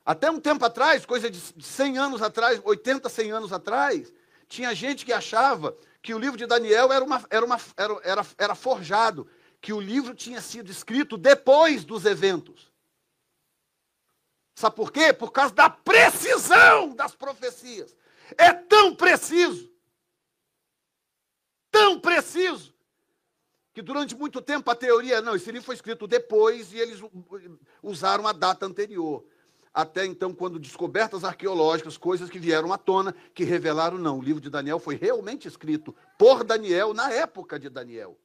[0.05, 4.13] Até um tempo atrás, coisa de 100 anos atrás, 80, 100 anos atrás,
[4.47, 8.27] tinha gente que achava que o livro de Daniel era, uma, era, uma, era, era,
[8.37, 9.27] era forjado,
[9.59, 12.71] que o livro tinha sido escrito depois dos eventos.
[14.53, 15.11] Sabe por quê?
[15.11, 17.95] Por causa da precisão das profecias.
[18.37, 19.71] É tão preciso,
[21.71, 22.75] tão preciso,
[23.73, 26.99] que durante muito tempo a teoria, não, esse livro foi escrito depois e eles
[27.81, 29.25] usaram a data anterior
[29.75, 34.39] até então, quando descobertas arqueológicas, coisas que vieram à tona, que revelaram, não, o livro
[34.39, 38.17] de Daniel foi realmente escrito por Daniel na época de Daniel.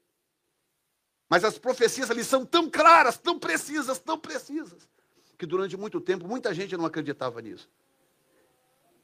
[1.29, 4.89] Mas as profecias ali são tão claras, tão precisas, tão precisas,
[5.37, 7.69] que durante muito tempo muita gente não acreditava nisso.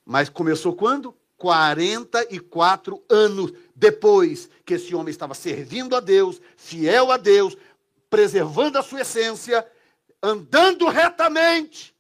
[0.05, 1.17] Mas começou quando?
[1.39, 7.57] 44 anos depois que esse homem estava servindo a Deus, fiel a Deus,
[8.09, 9.67] preservando a sua essência,
[10.23, 11.96] andando retamente,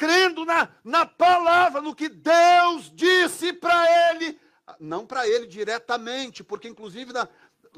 [0.00, 4.40] crendo na, na palavra, no que Deus disse para ele,
[4.78, 7.28] não para ele diretamente, porque inclusive na,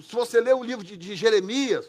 [0.01, 1.85] se você ler o livro de, de Jeremias,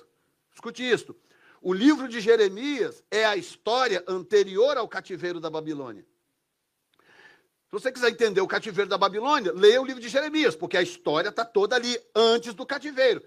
[0.52, 1.16] escute isso.
[1.62, 6.04] O livro de Jeremias é a história anterior ao cativeiro da Babilônia.
[6.94, 10.82] Se você quiser entender o cativeiro da Babilônia, leia o livro de Jeremias, porque a
[10.82, 13.24] história está toda ali, antes do cativeiro.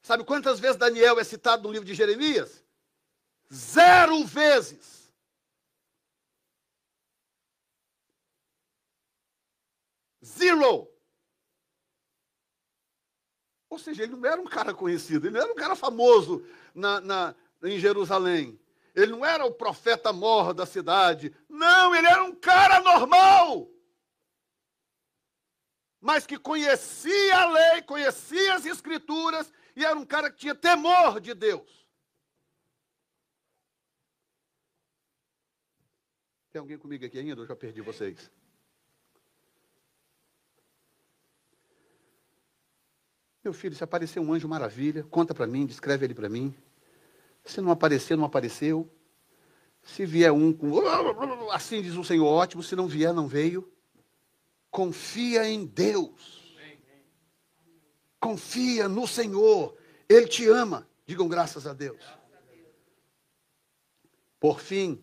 [0.00, 2.62] Sabe quantas vezes Daniel é citado no livro de Jeremias?
[3.52, 5.05] Zero vezes.
[10.36, 10.88] Zero.
[13.68, 17.00] Ou seja, ele não era um cara conhecido, ele não era um cara famoso na,
[17.00, 18.58] na, em Jerusalém.
[18.94, 21.34] Ele não era o profeta mor da cidade.
[21.48, 23.70] Não, ele era um cara normal.
[26.00, 31.20] Mas que conhecia a lei, conhecia as escrituras e era um cara que tinha temor
[31.20, 31.86] de Deus.
[36.50, 37.42] Tem alguém comigo aqui ainda?
[37.42, 38.30] Eu já perdi vocês.
[43.46, 46.52] Meu filho, se aparecer um anjo maravilha, conta para mim, descreve ele para mim.
[47.44, 48.90] Se não aparecer, não apareceu.
[49.84, 50.80] Se vier um com.
[51.54, 52.60] Assim diz o Senhor, ótimo.
[52.60, 53.72] Se não vier, não veio.
[54.68, 56.56] Confia em Deus.
[58.18, 59.76] Confia no Senhor.
[60.08, 60.84] Ele te ama.
[61.06, 62.02] Digam graças a Deus.
[64.40, 65.00] Por fim,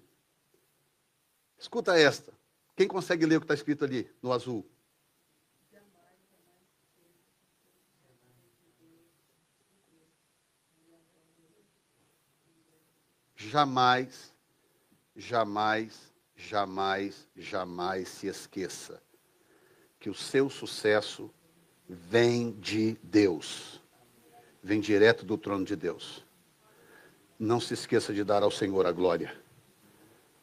[1.57, 2.33] escuta esta.
[2.75, 4.69] Quem consegue ler o que está escrito ali no azul?
[13.49, 14.33] Jamais,
[15.15, 19.01] jamais, jamais, jamais se esqueça
[19.99, 21.29] que o seu sucesso
[21.87, 23.81] vem de Deus,
[24.61, 26.25] vem direto do trono de Deus.
[27.39, 29.35] Não se esqueça de dar ao Senhor a glória.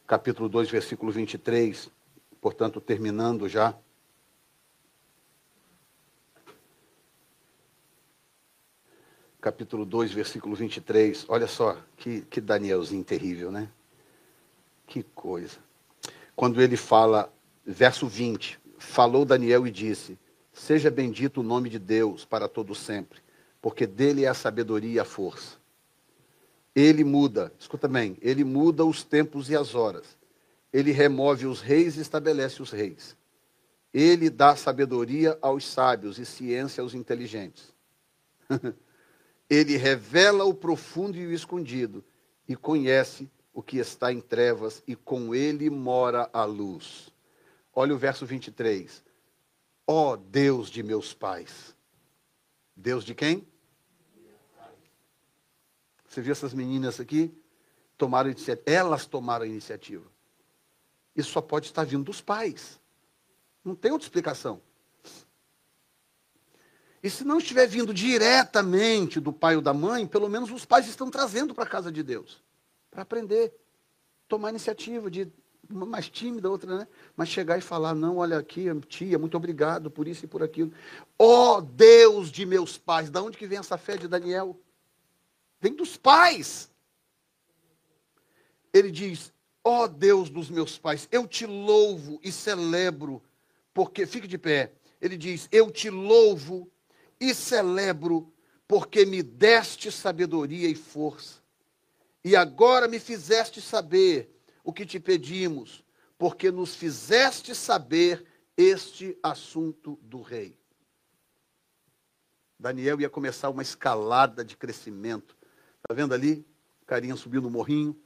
[0.07, 1.91] Capítulo 2, versículo 23,
[2.41, 3.77] portanto, terminando já.
[9.41, 11.25] Capítulo 2, versículo 23.
[11.29, 13.69] Olha só, que, que Danielzinho terrível, né?
[14.87, 15.59] Que coisa.
[16.37, 17.33] Quando ele fala,
[17.65, 20.19] verso 20, falou Daniel e disse:
[20.53, 23.21] Seja bendito o nome de Deus para todo sempre,
[23.61, 25.59] porque dele é a sabedoria e a força.
[26.75, 30.19] Ele muda, escuta bem, ele muda os tempos e as horas.
[30.73, 33.17] Ele remove os reis e estabelece os reis.
[33.93, 37.75] Ele dá sabedoria aos sábios e ciência aos inteligentes.
[39.51, 42.05] Ele revela o profundo e o escondido,
[42.49, 47.13] e conhece o que está em trevas, e com ele mora a luz.
[47.75, 49.05] Olha o verso 23.
[49.87, 51.75] Ó oh, Deus de meus pais.
[52.77, 53.47] Deus de quem?
[56.07, 57.33] Você viu essas meninas aqui?
[57.99, 58.33] Tomaram.
[58.65, 60.09] Elas tomaram a iniciativa.
[61.15, 62.81] Isso só pode estar vindo dos pais.
[63.65, 64.63] Não tem outra explicação.
[67.03, 70.87] E se não estiver vindo diretamente do pai ou da mãe, pelo menos os pais
[70.87, 72.43] estão trazendo para a casa de Deus.
[72.91, 73.55] Para aprender.
[74.29, 75.33] Tomar iniciativa de
[75.69, 76.89] uma mais tímida, outra, né?
[77.17, 80.73] Mas chegar e falar, não, olha aqui, tia, muito obrigado por isso e por aquilo.
[81.19, 84.59] Ó oh, Deus de meus pais, da onde que vem essa fé de Daniel?
[85.61, 86.71] Vem dos pais.
[88.73, 89.33] Ele diz,
[89.65, 93.23] ó oh, Deus dos meus pais, eu te louvo e celebro,
[93.73, 96.71] porque, fique de pé, ele diz, eu te louvo
[97.21, 98.33] e celebro,
[98.67, 101.41] porque me deste sabedoria e força.
[102.25, 104.35] E agora me fizeste saber
[104.65, 105.85] o que te pedimos,
[106.17, 108.25] porque nos fizeste saber
[108.57, 110.59] este assunto do rei.
[112.59, 115.35] Daniel ia começar uma escalada de crescimento.
[115.77, 116.47] Está vendo ali?
[116.87, 117.99] Carinha subindo o morrinho.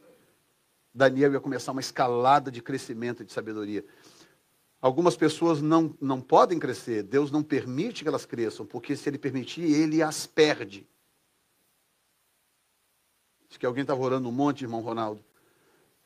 [0.94, 3.84] Daniel ia começar uma escalada de crescimento e de sabedoria.
[4.84, 9.16] Algumas pessoas não, não podem crescer, Deus não permite que elas cresçam, porque se Ele
[9.16, 10.86] permitir, Ele as perde.
[13.48, 15.24] Diz que alguém estava orando um monte, irmão Ronaldo.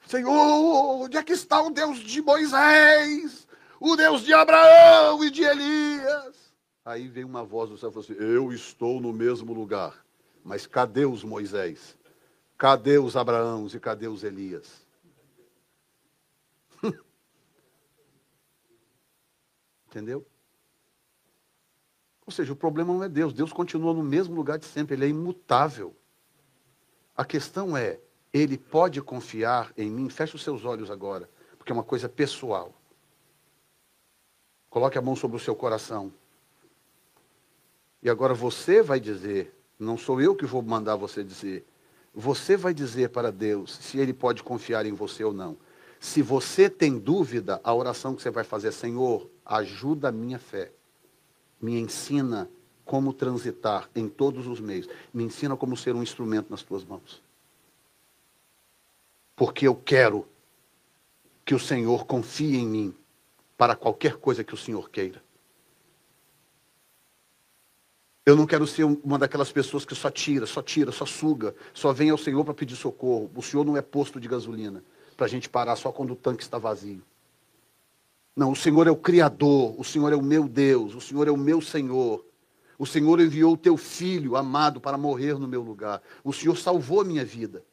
[0.06, 3.48] Senhor, onde é que está o Deus de Moisés?
[3.80, 6.36] O Deus de Abraão e de Elias?
[6.84, 10.06] Aí veio uma voz do céu e falou assim: Eu estou no mesmo lugar,
[10.44, 11.98] mas cadê os Moisés?
[12.56, 14.86] Cadê os Abraãos e cadê os Elias?
[19.88, 20.24] Entendeu?
[22.26, 23.32] Ou seja, o problema não é Deus.
[23.32, 24.94] Deus continua no mesmo lugar de sempre.
[24.94, 25.96] Ele é imutável.
[27.16, 27.98] A questão é,
[28.32, 30.10] ele pode confiar em mim?
[30.10, 32.74] Feche os seus olhos agora, porque é uma coisa pessoal.
[34.68, 36.12] Coloque a mão sobre o seu coração.
[38.02, 41.66] E agora você vai dizer, não sou eu que vou mandar você dizer.
[42.14, 45.56] Você vai dizer para Deus se ele pode confiar em você ou não.
[45.98, 50.38] Se você tem dúvida, a oração que você vai fazer é: Senhor, ajuda a minha
[50.38, 50.70] fé,
[51.60, 52.48] me ensina
[52.84, 54.88] como transitar em todos os meios.
[55.12, 57.22] Me ensina como ser um instrumento nas tuas mãos.
[59.34, 60.26] Porque eu quero
[61.44, 62.94] que o Senhor confie em mim
[63.56, 65.22] para qualquer coisa que o Senhor queira.
[68.24, 71.92] Eu não quero ser uma daquelas pessoas que só tira, só tira, só suga, só
[71.92, 73.30] vem ao Senhor para pedir socorro.
[73.34, 74.84] O Senhor não é posto de gasolina
[75.16, 77.02] para a gente parar só quando o tanque está vazio.
[78.38, 81.30] Não, o Senhor é o Criador, o Senhor é o meu Deus, o Senhor é
[81.32, 82.24] o meu Senhor.
[82.78, 86.00] O Senhor enviou o teu filho amado para morrer no meu lugar.
[86.22, 87.64] O Senhor salvou a minha vida.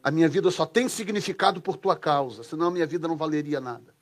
[0.00, 3.60] A minha vida só tem significado por tua causa, senão a minha vida não valeria
[3.60, 3.92] nada.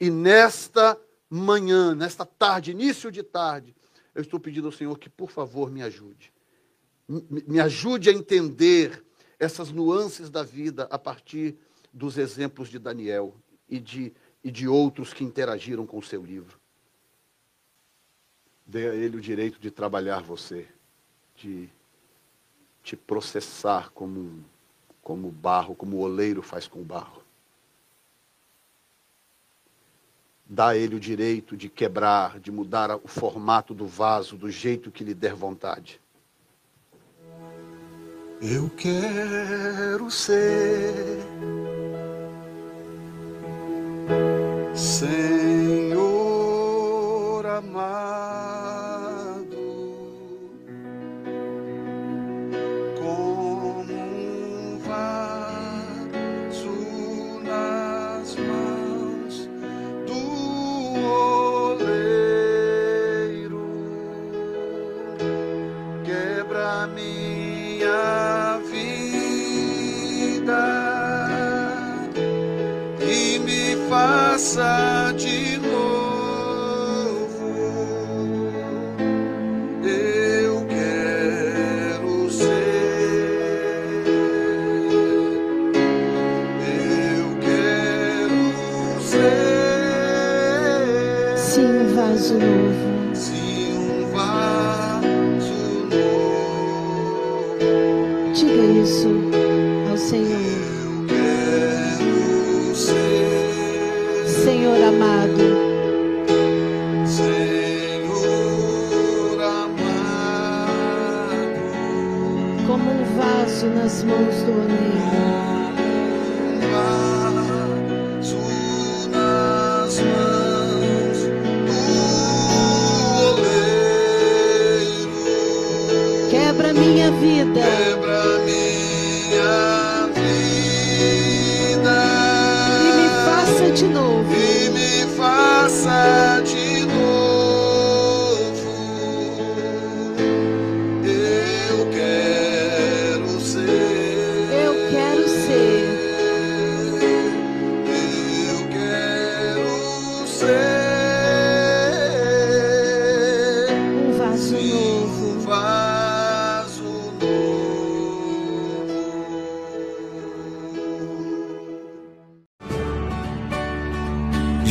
[0.00, 1.00] E nesta
[1.30, 3.72] manhã, nesta tarde, início de tarde,
[4.16, 6.32] eu estou pedindo ao Senhor que, por favor, me ajude.
[7.08, 9.04] Me ajude a entender
[9.38, 11.56] essas nuances da vida a partir
[11.92, 13.36] dos exemplos de Daniel
[13.68, 14.12] e de
[14.44, 16.60] e de outros que interagiram com o seu livro.
[18.66, 20.68] Dê a ele o direito de trabalhar você,
[21.36, 21.68] de
[22.82, 24.44] te processar como,
[25.02, 27.22] como barro, como o oleiro faz com o barro.
[30.46, 34.90] Dá a ele o direito de quebrar, de mudar o formato do vaso do jeito
[34.90, 35.98] que lhe der vontade.
[38.42, 41.33] Eu quero ser
[44.74, 45.94] Senhor
[47.46, 48.33] amado,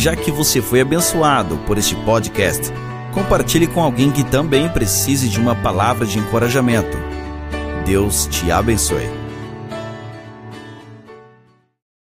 [0.04, 2.74] Já que você foi abençoado por este podcast,
[3.14, 6.98] compartilhe com alguém que também precise de uma palavra de encorajamento.
[7.86, 9.23] Deus te abençoe.